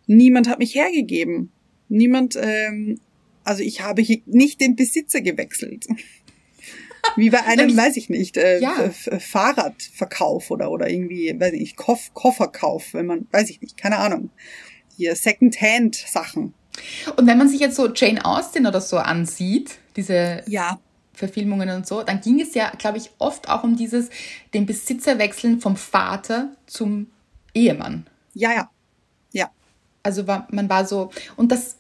[0.07, 1.51] niemand hat mich hergegeben.
[1.87, 2.99] Niemand, ähm,
[3.43, 5.87] also ich habe hier nicht den Besitzer gewechselt.
[7.15, 8.91] Wie bei einem, weiß ich nicht, äh, ja.
[8.91, 13.97] Fahrradverkauf oder, oder irgendwie, weiß ich nicht, Koff Kofferkauf, wenn man, weiß ich nicht, keine
[13.97, 14.29] Ahnung.
[14.95, 16.53] Hier Second-Hand-Sachen.
[17.15, 20.79] Und wenn man sich jetzt so Jane Austen oder so ansieht, diese ja.
[21.19, 24.09] Verfilmungen und so, dann ging es ja, glaube ich, oft auch um dieses,
[24.53, 27.07] den Besitzer wechseln vom Vater zum
[27.53, 28.07] Ehemann.
[28.33, 28.69] Ja, ja.
[29.33, 29.51] Ja.
[30.01, 31.75] Also war, man war so, und das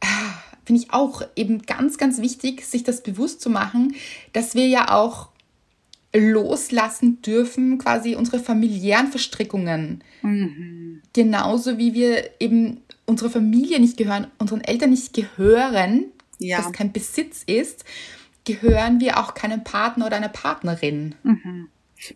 [0.00, 0.32] ah,
[0.64, 3.94] finde ich auch eben ganz, ganz wichtig, sich das bewusst zu machen,
[4.32, 5.28] dass wir ja auch
[6.14, 10.02] loslassen dürfen, quasi unsere familiären Verstrickungen.
[10.22, 11.02] Mhm.
[11.12, 16.06] Genauso wie wir eben unsere Familie nicht gehören, unseren Eltern nicht gehören,
[16.38, 16.58] ja.
[16.58, 17.84] das kein Besitz ist,
[18.44, 21.14] gehören wir auch keinem Partner oder einer Partnerin.
[21.22, 21.68] Mhm.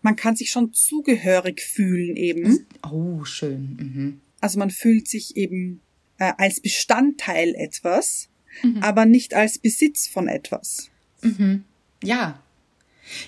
[0.03, 2.67] Man kann sich schon zugehörig fühlen eben.
[2.89, 3.77] Oh, schön.
[3.77, 4.21] Mhm.
[4.41, 5.81] Also man fühlt sich eben
[6.19, 8.29] äh, als Bestandteil etwas,
[8.63, 8.83] mhm.
[8.83, 10.91] aber nicht als Besitz von etwas.
[11.23, 11.65] Mhm.
[12.03, 12.43] Ja.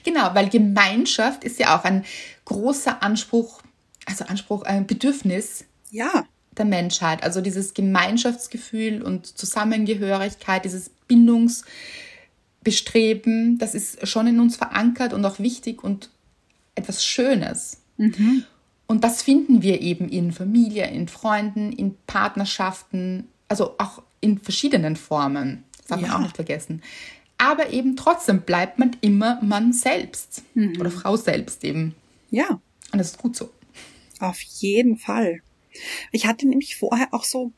[0.04, 2.04] Genau, weil Gemeinschaft ist ja auch ein
[2.44, 3.62] großer Anspruch,
[4.06, 5.64] also Anspruch, ein Bedürfnis.
[5.90, 6.26] Ja
[6.56, 7.22] der Menschheit.
[7.22, 15.38] Also dieses Gemeinschaftsgefühl und Zusammengehörigkeit, dieses Bindungsbestreben, das ist schon in uns verankert und auch
[15.38, 16.10] wichtig und
[16.74, 17.78] etwas Schönes.
[17.96, 18.44] Mhm.
[18.86, 24.96] Und das finden wir eben in Familie, in Freunden, in Partnerschaften, also auch in verschiedenen
[24.96, 25.64] Formen.
[25.78, 26.08] Das darf ja.
[26.08, 26.82] man auch nicht vergessen.
[27.38, 30.78] Aber eben trotzdem bleibt man immer man selbst mhm.
[30.78, 31.94] oder Frau selbst eben.
[32.30, 32.60] Ja.
[32.92, 33.50] Und das ist gut so.
[34.20, 35.40] Auf jeden Fall.
[36.10, 37.52] Ich hatte nämlich vorher auch so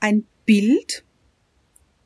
[0.00, 1.04] ein Bild,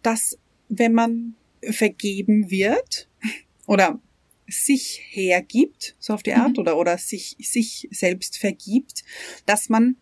[0.03, 0.39] dass
[0.69, 1.35] wenn man
[1.71, 3.09] vergeben wird
[3.67, 4.01] oder
[4.47, 6.59] sich hergibt, so auf die Art, mhm.
[6.59, 9.05] oder, oder sich, sich selbst vergibt,
[9.47, 9.97] dass man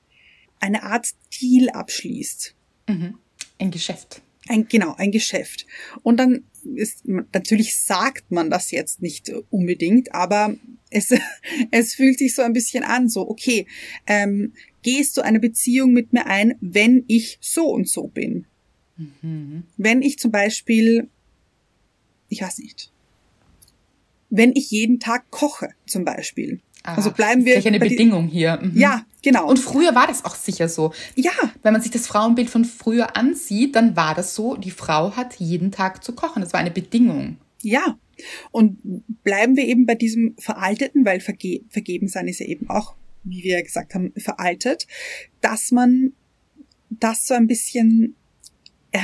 [0.58, 1.08] eine Art
[1.40, 2.54] Deal abschließt.
[2.88, 3.18] Mhm.
[3.58, 4.22] Ein Geschäft.
[4.48, 5.66] Ein, genau, ein Geschäft.
[6.02, 10.56] Und dann ist, natürlich sagt man das jetzt nicht unbedingt, aber
[10.92, 11.12] es,
[11.70, 13.66] es fühlt sich so ein bisschen an, so, okay,
[14.06, 18.46] ähm, gehst du eine Beziehung mit mir ein, wenn ich so und so bin?
[18.96, 19.64] Mhm.
[19.76, 21.08] Wenn ich zum Beispiel,
[22.28, 22.90] ich weiß nicht,
[24.30, 26.60] wenn ich jeden Tag koche, zum Beispiel.
[26.84, 27.54] Ah, also bleiben wir.
[27.54, 28.58] Das ist eine Bedingung hier.
[28.60, 28.76] Mhm.
[28.76, 29.46] Ja, genau.
[29.46, 30.92] Und früher war das auch sicher so.
[31.14, 31.32] Ja.
[31.62, 35.36] Wenn man sich das Frauenbild von früher ansieht, dann war das so, die Frau hat
[35.36, 36.42] jeden Tag zu kochen.
[36.42, 37.36] Das war eine Bedingung.
[37.60, 37.98] Ja.
[38.50, 38.78] Und
[39.24, 42.94] bleiben wir eben bei diesem Veralteten, weil verge vergeben sein ist ja eben auch,
[43.24, 44.86] wie wir gesagt haben, veraltet,
[45.40, 46.12] dass man
[46.90, 48.16] das so ein bisschen
[48.92, 48.98] äh,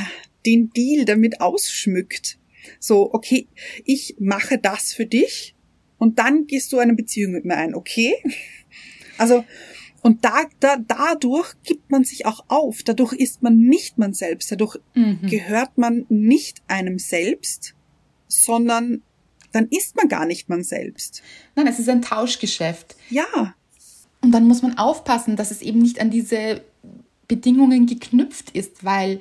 [0.47, 2.39] den Deal damit ausschmückt.
[2.81, 3.49] So, okay,
[3.85, 5.55] ich mache das für dich
[5.99, 8.14] und dann gehst du eine Beziehung mit mir ein, okay?
[9.21, 9.45] Also,
[10.01, 14.53] und da, da, dadurch gibt man sich auch auf, dadurch ist man nicht man selbst,
[14.53, 15.27] dadurch mhm.
[15.29, 17.75] gehört man nicht einem selbst,
[18.29, 19.03] sondern
[19.59, 21.22] dann ist man gar nicht man selbst.
[21.56, 22.96] Nein, es ist ein Tauschgeschäft.
[23.11, 23.54] Ja.
[24.20, 26.62] Und dann muss man aufpassen, dass es eben nicht an diese
[27.26, 29.20] Bedingungen geknüpft ist, weil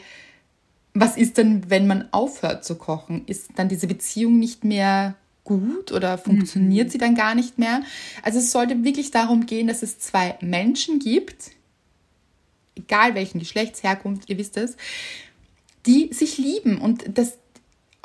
[0.93, 3.23] was ist denn, wenn man aufhört zu kochen?
[3.25, 6.91] Ist dann diese Beziehung nicht mehr gut oder funktioniert mhm.
[6.91, 7.81] sie dann gar nicht mehr?
[8.23, 11.51] Also es sollte wirklich darum gehen, dass es zwei Menschen gibt,
[12.75, 14.77] egal welchen Geschlechtsherkunft, ihr wisst es,
[15.85, 17.38] die sich lieben und das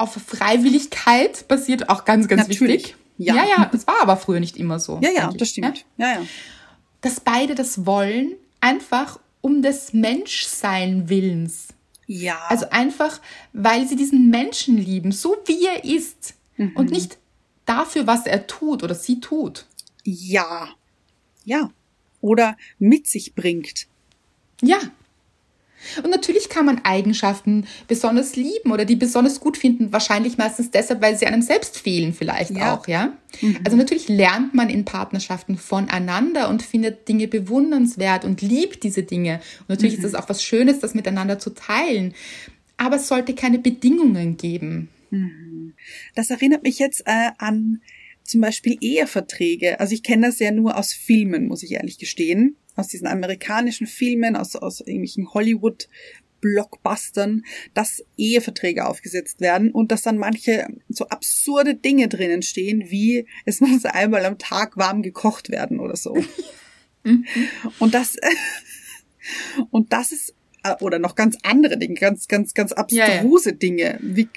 [0.03, 2.83] auf Freiwilligkeit basiert auch ganz, ganz Natürlich.
[2.83, 2.97] wichtig.
[3.19, 3.37] Ja.
[3.37, 4.99] ja, ja, das war aber früher nicht immer so.
[5.03, 5.85] Ja, ja, das stimmt.
[5.97, 6.07] Ja?
[6.07, 6.27] ja, ja.
[7.03, 11.69] Dass beide das wollen, einfach um des Menschsein Willens.
[12.07, 12.39] Ja.
[12.49, 13.21] Also einfach,
[13.53, 16.35] weil sie diesen Menschen lieben, so wie er ist.
[16.57, 16.73] Mhm.
[16.75, 17.19] Und nicht
[17.65, 19.67] dafür, was er tut oder sie tut.
[20.05, 20.69] Ja.
[21.45, 21.71] Ja.
[22.21, 23.87] Oder mit sich bringt.
[24.61, 24.79] Ja.
[26.03, 31.03] Und natürlich kann man Eigenschaften besonders lieben oder die besonders gut finden, wahrscheinlich meistens deshalb,
[31.03, 32.75] weil sie einem selbst fehlen vielleicht ja.
[32.75, 33.17] auch, ja.
[33.41, 33.59] Mhm.
[33.65, 39.41] Also natürlich lernt man in Partnerschaften voneinander und findet Dinge bewundernswert und liebt diese Dinge.
[39.61, 40.05] Und natürlich mhm.
[40.05, 42.15] ist es auch was Schönes, das miteinander zu teilen.
[42.77, 44.89] Aber es sollte keine Bedingungen geben.
[45.11, 45.75] Mhm.
[46.15, 47.81] Das erinnert mich jetzt äh, an
[48.25, 49.81] zum Beispiel Eheverträge.
[49.81, 52.57] Also ich kenne das ja nur aus Filmen, muss ich ehrlich gestehen.
[52.77, 55.89] Aus diesen amerikanischen Filmen, aus, aus irgendwelchen Hollywood
[56.43, 63.27] Blockbustern, dass Eheverträge aufgesetzt werden und dass dann manche so absurde Dinge drinnen stehen, wie
[63.47, 66.15] es muss einmal am Tag warm gekocht werden oder so.
[67.05, 67.25] Mhm.
[67.79, 68.17] und das,
[69.71, 73.59] und das ist, äh, oder noch ganz andere Dinge, ganz, ganz, ganz abstruse ja, ja.
[73.59, 74.29] Dinge, wie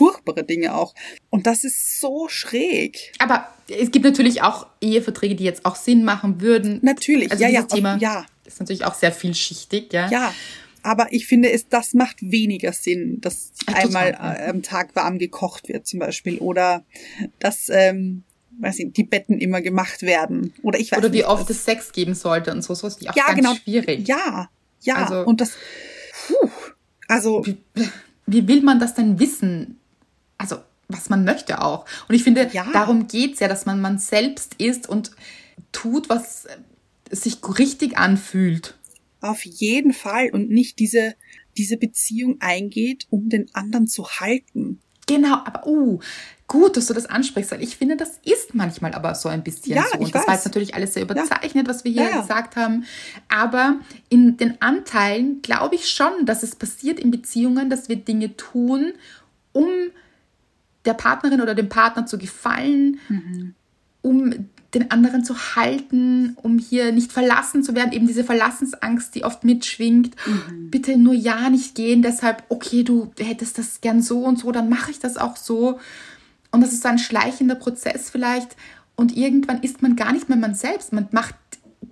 [0.00, 0.94] furchtbare Dinge auch.
[1.28, 3.12] Und das ist so schräg.
[3.18, 6.80] Aber es gibt natürlich auch Eheverträge, die jetzt auch Sinn machen würden.
[6.82, 8.24] Natürlich, also ja, ja, Thema ja.
[8.46, 10.08] ist natürlich auch sehr vielschichtig, ja.
[10.08, 10.34] Ja.
[10.82, 15.18] Aber ich finde, es, das macht weniger Sinn, dass Ach, einmal äh, am Tag warm
[15.18, 16.82] gekocht wird zum Beispiel oder
[17.38, 18.22] dass ähm,
[18.58, 21.66] weiß ich, die Betten immer gemacht werden oder ich weiß oder wie nicht, oft es
[21.66, 23.54] Sex geben sollte und so so ist die auch ja, ganz genau.
[23.56, 24.08] schwierig.
[24.08, 24.48] Ja,
[24.80, 25.52] ja also, und das
[26.26, 26.48] puh,
[27.08, 27.58] also wie,
[28.26, 29.79] wie will man das denn wissen?
[30.40, 30.56] Also
[30.88, 31.84] was man möchte auch.
[32.08, 32.66] Und ich finde, ja.
[32.72, 35.12] darum geht's ja, dass man man selbst ist und
[35.70, 36.48] tut, was
[37.10, 38.76] sich richtig anfühlt.
[39.20, 41.14] Auf jeden Fall und nicht diese,
[41.56, 44.80] diese Beziehung eingeht, um den anderen zu halten.
[45.06, 46.00] Genau, aber uh,
[46.46, 49.74] gut, dass du das ansprichst, weil ich finde, das ist manchmal aber so ein bisschen
[49.74, 49.98] ja, so.
[49.98, 50.28] Und das weiß.
[50.28, 51.72] war jetzt natürlich alles sehr überzeichnet, ja.
[51.72, 52.84] was wir hier ja, gesagt haben.
[53.28, 58.36] Aber in den Anteilen glaube ich schon, dass es passiert in Beziehungen, dass wir Dinge
[58.36, 58.92] tun,
[59.52, 59.68] um
[60.84, 63.54] der Partnerin oder dem Partner zu gefallen, mhm.
[64.02, 64.34] um
[64.74, 69.44] den anderen zu halten, um hier nicht verlassen zu werden, eben diese Verlassensangst, die oft
[69.44, 70.14] mitschwingt.
[70.26, 70.70] Mhm.
[70.70, 74.68] Bitte nur ja nicht gehen, deshalb, okay, du hättest das gern so und so, dann
[74.68, 75.80] mache ich das auch so.
[76.52, 78.56] Und das ist so ein schleichender Prozess vielleicht.
[78.94, 80.92] Und irgendwann ist man gar nicht mehr man selbst.
[80.92, 81.34] Man macht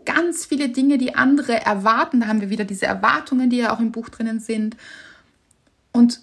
[0.05, 2.20] ganz viele Dinge, die andere erwarten.
[2.20, 4.76] Da haben wir wieder diese Erwartungen, die ja auch im Buch drinnen sind.
[5.93, 6.20] Und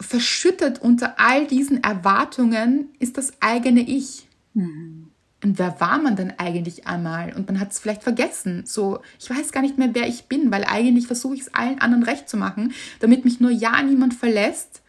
[0.00, 4.26] verschüttet unter all diesen Erwartungen ist das eigene Ich.
[4.54, 5.10] Mhm.
[5.42, 7.34] Und wer war man denn eigentlich einmal?
[7.34, 8.64] Und man hat es vielleicht vergessen.
[8.64, 11.80] So, ich weiß gar nicht mehr, wer ich bin, weil eigentlich versuche ich es allen
[11.80, 14.82] anderen recht zu machen, damit mich nur ja niemand verlässt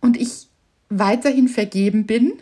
[0.00, 0.48] und ich
[0.88, 2.32] weiterhin vergeben bin.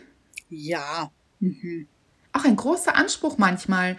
[0.49, 1.11] Ja.
[1.39, 1.87] Mhm.
[2.33, 3.97] Auch ein großer Anspruch manchmal.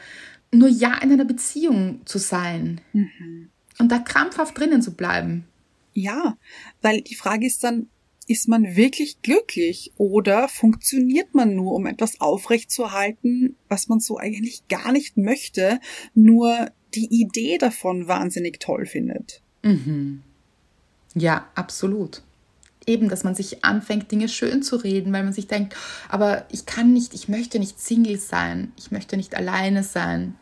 [0.55, 3.49] nur ja in einer Beziehung zu sein mhm.
[3.79, 5.45] und da krampfhaft drinnen zu bleiben.
[5.93, 6.37] Ja,
[6.81, 7.89] weil die Frage ist dann,
[8.29, 14.69] ist man wirklich glücklich oder funktioniert man nur, um etwas aufrechtzuerhalten, was man so eigentlich
[14.69, 15.81] gar nicht möchte,
[16.15, 19.43] nur die Idee davon wahnsinnig toll findet?
[19.63, 20.23] Mhm.
[21.15, 22.23] Ja, absolut.
[22.87, 25.77] Eben, dass man sich anfängt, Dinge schön zu reden, weil man sich denkt,
[26.09, 30.37] aber ich kann nicht, ich möchte nicht Single sein, ich möchte nicht alleine sein.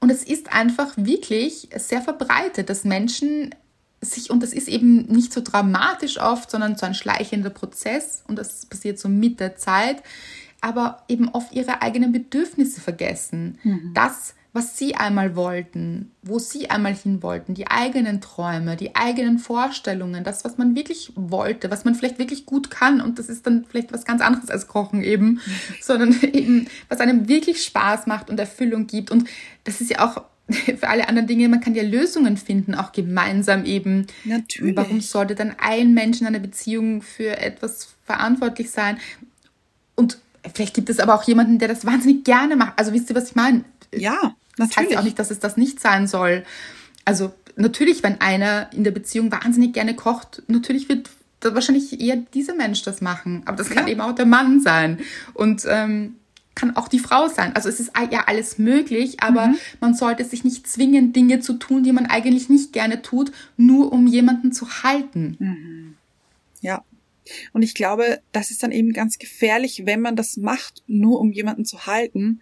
[0.00, 3.54] Und es ist einfach wirklich sehr verbreitet, dass Menschen
[4.04, 8.38] sich, und das ist eben nicht so dramatisch oft, sondern so ein schleichender Prozess und
[8.38, 10.02] das passiert so mit der Zeit,
[10.60, 13.58] aber eben oft ihre eigenen Bedürfnisse vergessen.
[13.64, 13.90] Mhm.
[13.92, 19.38] Das, was sie einmal wollten, wo sie einmal hin wollten, die eigenen Träume, die eigenen
[19.38, 23.46] Vorstellungen, das, was man wirklich wollte, was man vielleicht wirklich gut kann und das ist
[23.46, 25.40] dann vielleicht was ganz anderes als Kochen eben, mhm.
[25.82, 29.28] sondern eben, was einem wirklich Spaß macht und Erfüllung gibt und
[29.64, 30.22] das ist ja auch
[30.78, 34.06] für alle anderen Dinge, man kann ja Lösungen finden, auch gemeinsam eben.
[34.24, 34.76] Natürlich.
[34.76, 38.98] Warum sollte dann ein Mensch in einer Beziehung für etwas verantwortlich sein?
[39.94, 40.18] Und
[40.54, 42.74] vielleicht gibt es aber auch jemanden, der das wahnsinnig gerne macht.
[42.78, 43.64] Also wisst ihr, was ich meine?
[43.94, 44.34] Ja, natürlich.
[44.56, 46.44] Das heißt ja auch nicht, dass es das nicht sein soll.
[47.06, 51.08] Also natürlich, wenn einer in der Beziehung wahnsinnig gerne kocht, natürlich wird
[51.42, 53.42] wahrscheinlich eher dieser Mensch das machen.
[53.46, 53.92] Aber das kann ja.
[53.92, 55.00] eben auch der Mann sein.
[55.34, 56.16] Und ähm,
[56.54, 57.54] kann auch die Frau sein.
[57.54, 59.56] Also es ist ja alles möglich, aber mhm.
[59.80, 63.92] man sollte sich nicht zwingen, Dinge zu tun, die man eigentlich nicht gerne tut, nur
[63.92, 65.36] um jemanden zu halten.
[65.38, 65.94] Mhm.
[66.60, 66.84] Ja.
[67.52, 71.32] Und ich glaube, das ist dann eben ganz gefährlich, wenn man das macht, nur um
[71.32, 72.40] jemanden zu halten.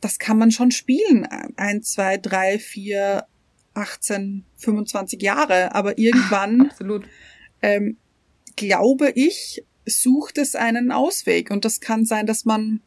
[0.00, 1.26] Das kann man schon spielen.
[1.56, 3.26] Eins, zwei, drei, vier,
[3.74, 5.74] 18, 25 Jahre.
[5.74, 7.06] Aber irgendwann, Absolut.
[7.62, 7.96] Ähm,
[8.54, 11.50] glaube ich, sucht es einen Ausweg.
[11.50, 12.80] Und das kann sein, dass man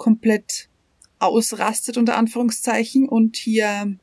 [0.00, 0.70] komplett
[1.18, 3.98] ausrastet unter Anführungszeichen und hier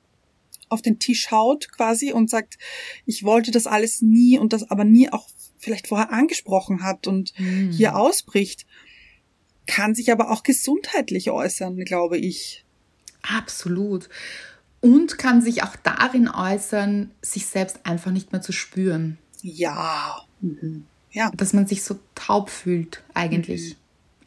[0.70, 2.60] auf den Tisch haut quasi und sagt,
[3.08, 5.28] ich wollte das alles nie und das aber nie auch
[5.58, 7.72] vielleicht vorher angesprochen hat und mhm.
[7.72, 8.68] hier ausbricht,
[9.66, 12.64] kann sich aber auch gesundheitlich äußern, glaube ich.
[13.24, 14.08] Absolut.
[14.80, 19.18] Und kann sich auch darin äußern, sich selbst einfach nicht mehr zu spüren.
[19.41, 20.22] Ja.
[20.41, 20.86] Mhm.
[21.12, 21.32] Ja.
[21.36, 23.72] Dass man sich so taub fühlt, eigentlich.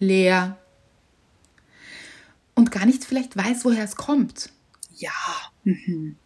[0.00, 0.06] Mhm.
[0.06, 0.59] Leer,
[2.60, 4.50] und gar nicht vielleicht weiß, woher es kommt.
[4.94, 5.10] Ja.
[5.64, 6.16] Mhm.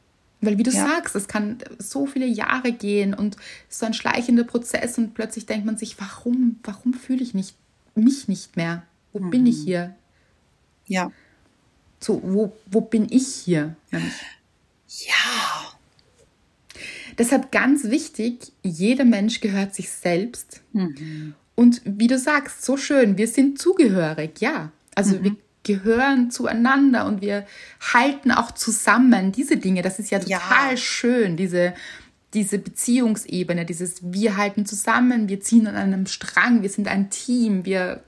[0.41, 0.87] Weil wie du ja.
[0.89, 3.37] sagst, es kann so viele Jahre gehen und
[3.69, 7.55] so ein schleichender Prozess und plötzlich denkt man sich, warum, warum fühle ich nicht,
[7.95, 8.83] mich nicht mehr?
[9.13, 9.31] Wo mhm.
[9.31, 9.65] bin ich mhm.
[9.65, 9.95] hier?
[10.87, 11.13] Ja.
[12.01, 13.77] So, wo, wo bin ich hier?
[13.93, 14.01] Ja.
[17.17, 20.63] Deshalb ganz wichtig, jeder Mensch gehört sich selbst.
[20.73, 21.35] Mhm.
[21.55, 24.73] Und wie du sagst, so schön, wir sind zugehörig, ja.
[24.97, 25.25] Also mhm.
[25.25, 27.45] wir gehören zueinander und wir
[27.93, 29.33] halten auch zusammen.
[29.33, 30.77] Diese Dinge, das ist ja total ja.
[30.77, 31.75] schön, diese,
[32.35, 37.65] diese Beziehungsebene, dieses wir halten zusammen, wir ziehen an einem Strang, wir sind ein Team,
[37.65, 38.05] wir,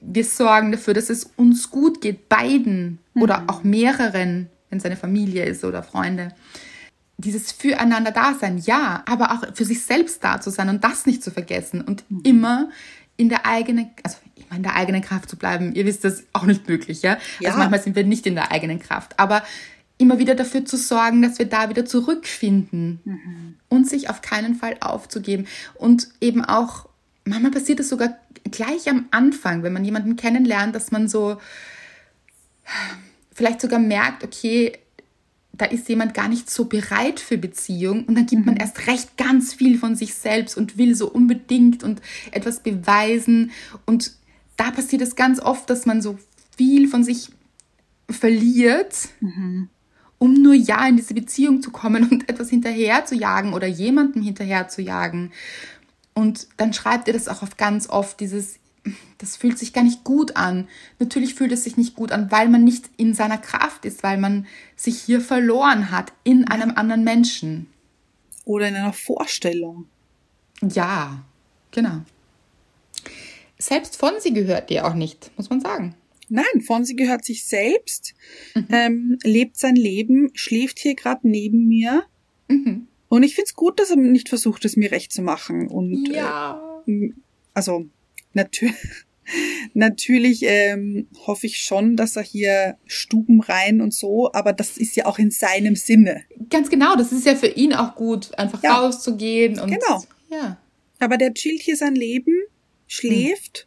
[0.00, 3.22] wir sorgen dafür, dass es uns gut geht, beiden mhm.
[3.22, 6.34] oder auch mehreren, wenn es eine Familie ist oder Freunde.
[7.18, 11.22] Dieses füreinander Dasein, ja, aber auch für sich selbst da zu sein und das nicht
[11.22, 12.20] zu vergessen und mhm.
[12.24, 12.68] immer
[13.16, 14.18] in der eigenen, also
[14.54, 15.74] in der eigenen Kraft zu bleiben.
[15.74, 17.18] Ihr wisst, das ist auch nicht möglich, ja?
[17.40, 17.48] ja?
[17.48, 19.18] Also manchmal sind wir nicht in der eigenen Kraft.
[19.18, 19.42] Aber
[19.98, 23.54] immer wieder dafür zu sorgen, dass wir da wieder zurückfinden mhm.
[23.68, 25.46] und sich auf keinen Fall aufzugeben.
[25.74, 26.88] Und eben auch,
[27.24, 28.16] manchmal passiert es sogar
[28.50, 31.38] gleich am Anfang, wenn man jemanden kennenlernt, dass man so
[33.32, 34.72] vielleicht sogar merkt, okay,
[35.58, 38.60] da ist jemand gar nicht so bereit für Beziehung und dann gibt man mhm.
[38.60, 42.00] erst recht ganz viel von sich selbst und will so unbedingt und
[42.32, 43.50] etwas beweisen
[43.84, 44.12] und
[44.56, 46.18] da passiert es ganz oft, dass man so
[46.56, 47.28] viel von sich
[48.10, 49.68] verliert, mhm.
[50.18, 54.22] um nur ja in diese Beziehung zu kommen und etwas hinterher zu jagen oder jemandem
[54.22, 55.32] hinterher zu jagen.
[56.14, 58.58] Und dann schreibt ihr das auch oft ganz oft, dieses,
[59.18, 60.68] das fühlt sich gar nicht gut an.
[60.98, 64.18] Natürlich fühlt es sich nicht gut an, weil man nicht in seiner Kraft ist, weil
[64.18, 67.66] man sich hier verloren hat in einem anderen Menschen.
[68.44, 69.86] Oder in einer Vorstellung.
[70.62, 71.24] Ja,
[71.72, 72.02] genau
[73.58, 75.94] selbst Fonsi gehört dir auch nicht, muss man sagen.
[76.28, 78.14] Nein, Fonsi gehört sich selbst,
[78.54, 78.66] mhm.
[78.70, 82.04] ähm, lebt sein Leben, schläft hier gerade neben mir.
[82.48, 82.88] Mhm.
[83.08, 85.68] Und ich find's gut, dass er nicht versucht, es mir recht zu machen.
[85.68, 86.82] Und ja.
[86.86, 87.10] Äh,
[87.54, 87.86] also
[88.36, 88.70] natür
[89.74, 94.96] natürlich ähm, hoffe ich schon, dass er hier Stuben rein und so, aber das ist
[94.96, 96.22] ja auch in seinem Sinne.
[96.48, 98.76] Ganz genau, das ist ja für ihn auch gut, einfach ja.
[98.76, 100.04] rauszugehen und genau.
[100.30, 100.60] Ja.
[100.98, 102.34] Aber der chillt hier sein Leben
[102.86, 103.66] schläft.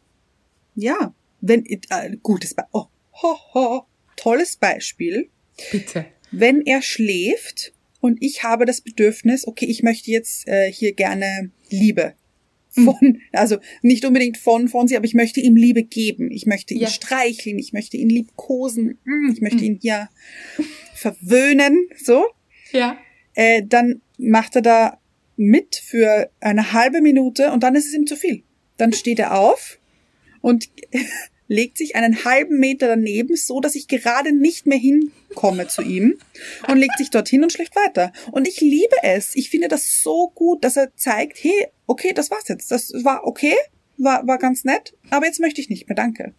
[0.74, 0.82] Hm.
[0.82, 2.86] Ja, wenn äh, gutes Be oh,
[3.22, 5.28] ho, ho, tolles Beispiel.
[5.70, 6.06] Bitte.
[6.30, 11.50] Wenn er schläft und ich habe das Bedürfnis, okay, ich möchte jetzt äh, hier gerne
[11.68, 12.14] Liebe.
[12.72, 16.30] Von, also nicht unbedingt von, von sie, aber ich möchte ihm Liebe geben.
[16.30, 16.88] Ich möchte ihn Ja.
[16.88, 19.64] streicheln, ich möchte ihn liebkosen, mm, ich möchte Hm.
[19.64, 20.08] ihn hier
[20.94, 22.26] verwöhnen, so.
[22.72, 22.98] Ja.
[23.34, 25.00] Äh, dann macht er da
[25.36, 28.42] mit für eine halbe Minute und dann ist es ihm zu viel.
[28.76, 29.78] Dann steht er auf
[30.42, 30.68] und
[31.50, 36.16] legt sich einen halben Meter daneben, so dass ich gerade nicht mehr hinkomme zu ihm
[36.68, 38.12] und legt sich dorthin und schläft weiter.
[38.30, 39.34] Und ich liebe es.
[39.34, 42.70] Ich finde das so gut, dass er zeigt, hey, okay, das war's jetzt.
[42.70, 43.54] Das war okay,
[43.98, 46.34] war, war ganz nett, aber jetzt möchte ich nicht mehr, danke.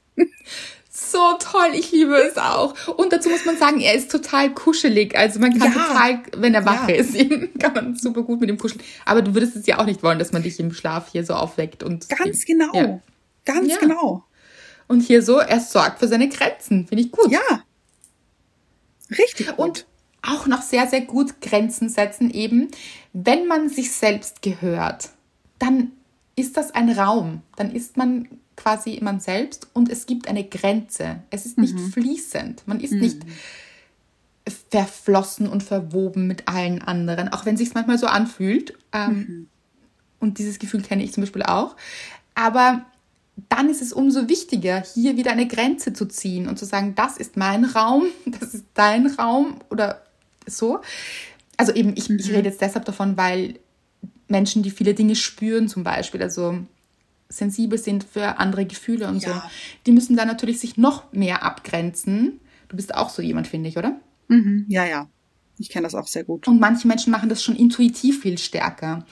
[0.89, 2.73] So toll, ich liebe es auch.
[2.97, 5.17] Und dazu muss man sagen, er ist total kuschelig.
[5.17, 5.87] Also man kann Ja.
[5.87, 6.95] total, wenn er wach Ja.
[6.95, 8.81] ist, eben, kann man super gut mit ihm kuscheln.
[9.05, 11.33] Aber du würdest es ja auch nicht wollen, dass man dich im Schlaf hier so
[11.33, 12.73] aufweckt und Ganz genau.
[12.73, 12.99] Ja.
[13.45, 14.23] Ganz genau.
[14.91, 16.85] Und hier so, er sorgt für seine Grenzen.
[16.85, 17.31] Finde ich gut.
[17.31, 17.63] Ja.
[19.09, 19.57] Richtig gut.
[19.57, 19.85] Und
[20.21, 22.67] auch noch sehr, sehr gut Grenzen setzen eben.
[23.13, 25.11] Wenn man sich selbst gehört,
[25.59, 25.93] dann
[26.35, 27.41] ist das ein Raum.
[27.55, 28.27] Dann ist man
[28.57, 31.23] quasi man selbst und es gibt eine Grenze.
[31.29, 32.67] Es ist nicht fließend.
[32.67, 33.21] Man ist nicht
[34.71, 38.77] verflossen und verwoben mit allen anderen, auch wenn sich manchmal so anfühlt.
[38.91, 39.47] Ähm,
[40.19, 41.77] Und dieses Gefühl kenne ich zum Beispiel auch.
[42.35, 42.85] Aber
[43.49, 47.17] dann ist es umso wichtiger, hier wieder eine Grenze zu ziehen und zu sagen, das
[47.17, 50.01] ist mein Raum, das ist dein Raum oder
[50.47, 50.79] so.
[51.57, 53.59] Also eben, ich, ich rede jetzt deshalb davon, weil
[54.27, 56.57] Menschen, die viele Dinge spüren zum Beispiel, also
[57.29, 59.33] sensibel sind für andere Gefühle und Ja.
[59.33, 59.41] so,
[59.85, 62.39] die müssen dann natürlich sich noch mehr abgrenzen.
[62.67, 63.99] Du bist auch so jemand, finde ich, oder?
[64.27, 64.65] Mhm.
[64.69, 65.07] Ja, ja.
[65.57, 66.47] Ich kenne das auch sehr gut.
[66.47, 69.05] Und manche Menschen machen das schon intuitiv viel stärker.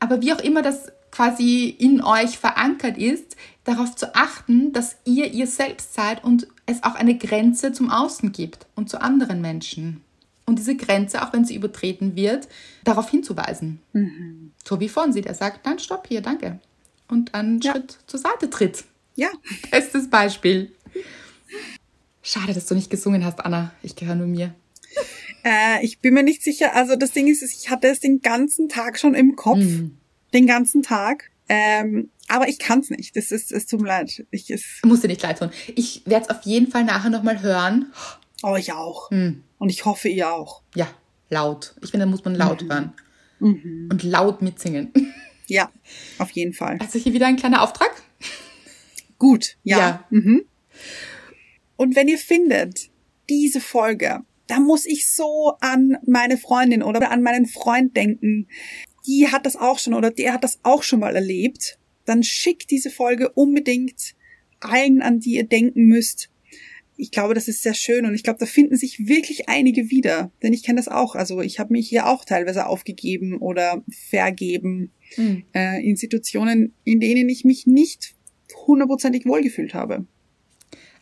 [0.00, 5.30] Aber wie auch immer das quasi in euch verankert ist, darauf zu achten, dass ihr
[5.32, 10.00] ihr selbst seid und es auch eine Grenze zum Außen gibt und zu anderen Menschen.
[10.44, 12.48] Und diese Grenze, auch wenn sie übertreten wird,
[12.82, 13.80] darauf hinzuweisen.
[14.64, 16.58] So wie Fonsi, der sagt, nein, stopp hier, danke.
[17.08, 17.72] Und einen Ja.
[17.72, 18.84] Schritt zur Seite tritt.
[19.14, 19.28] Ja.
[19.70, 20.72] Bestes Beispiel.
[22.22, 23.72] Schade, dass du nicht gesungen hast, Anna.
[23.82, 24.54] Ich gehöre nur mir.
[25.44, 26.74] Äh, ich bin mir nicht sicher.
[26.74, 29.60] Also das Ding ist, ich hatte es den ganzen Tag schon im Kopf.
[30.34, 31.30] Den ganzen Tag.
[31.48, 33.16] Ähm, aber ich kann es nicht.
[33.16, 34.26] Es ist, es tut mir leid.
[34.30, 35.50] Ich es, Muss dir nicht leid tun.
[35.74, 37.92] Ich werde es auf jeden Fall nachher nochmal hören.
[38.42, 39.10] oh, ich auch.
[39.10, 39.44] Hm.
[39.58, 40.62] Und ich hoffe, ihr auch.
[40.74, 40.88] Ja,
[41.30, 41.74] laut.
[41.82, 42.92] Ich finde, da muss man laut hören.
[43.40, 44.92] Und laut mitsingen.
[45.46, 45.70] Ja,
[46.16, 46.78] auf jeden Fall.
[46.80, 47.90] Also hier wieder ein kleiner Auftrag.
[49.18, 49.78] Gut, ja.
[49.78, 50.04] Ja.
[50.08, 50.46] Mhm.
[51.76, 52.88] Und wenn ihr findet,
[53.28, 58.48] diese Folge, da muss ich so an meine Freundin oder an meinen Freund denken.
[59.06, 61.78] Die hat das auch schon oder der hat das auch schon mal erlebt.
[62.04, 64.14] Dann schickt diese Folge unbedingt
[64.60, 66.30] allen, an die ihr denken müsst.
[66.96, 70.30] Ich glaube, das ist sehr schön und ich glaube, da finden sich wirklich einige wieder.
[70.42, 71.16] Denn ich kenne das auch.
[71.16, 75.44] Also ich habe mich hier auch teilweise aufgegeben oder vergeben Hm.
[75.54, 78.14] äh, in Situationen, in denen ich mich nicht
[78.66, 80.06] hundertprozentig wohlgefühlt habe.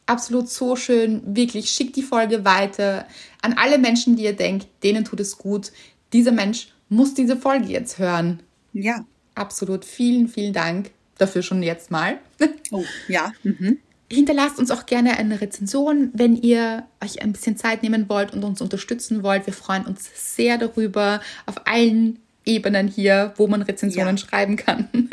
[0.06, 1.22] Absolut so schön.
[1.24, 3.06] Wirklich, schickt die Folge weiter
[3.40, 5.72] an alle Menschen, die ihr denkt, denen tut es gut.
[6.12, 8.40] Dieser Mensch muss diese Folge jetzt hören.
[8.72, 9.04] Ja.
[9.34, 9.84] Absolut.
[9.84, 12.18] Vielen, vielen Dank dafür schon jetzt mal.
[12.74, 13.32] Oh, ja.
[13.42, 13.78] Mhm.
[14.10, 18.44] Hinterlasst uns auch gerne eine Rezension, wenn ihr euch ein bisschen Zeit nehmen wollt und
[18.44, 19.44] uns unterstützen wollt.
[19.44, 24.22] Wir freuen uns sehr darüber auf allen Ebenen hier, wo man Rezensionen Ja.
[24.26, 24.88] schreiben kann.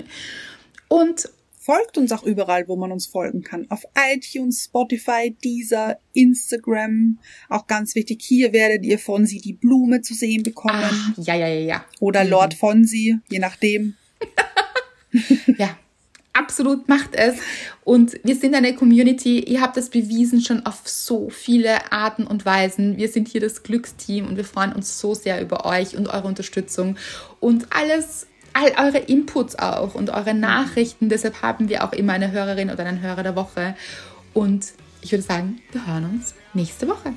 [0.87, 1.29] Und
[1.69, 3.69] Folgt uns auch überall, wo man uns folgen kann.
[3.69, 7.19] Auf iTunes, Spotify, Deezer, Instagram.
[7.47, 10.81] Auch ganz wichtig, hier werdet ihr von sie die Blume zu sehen bekommen.
[10.81, 11.85] ach, ja, ja, ja, ja.
[11.99, 13.93] Oder Lord Fonsi, je nachdem.
[15.57, 15.77] Ja,
[16.33, 17.35] absolut macht es.
[17.83, 19.39] Und wir sind eine Community.
[19.39, 22.97] Ihr habt es bewiesen schon auf so viele Arten und Weisen.
[22.97, 26.27] Wir sind hier das Glücksteam und wir freuen uns so sehr über euch und eure
[26.27, 26.97] Unterstützung
[27.39, 31.09] und alles, all eure Inputs auch und eure Nachrichten.
[31.09, 33.75] Deshalb haben wir auch immer eine Hörerin oder einen Hörer der Woche.
[34.33, 34.67] Und
[35.01, 37.13] ich würde sagen, wir hören uns nächste Woche.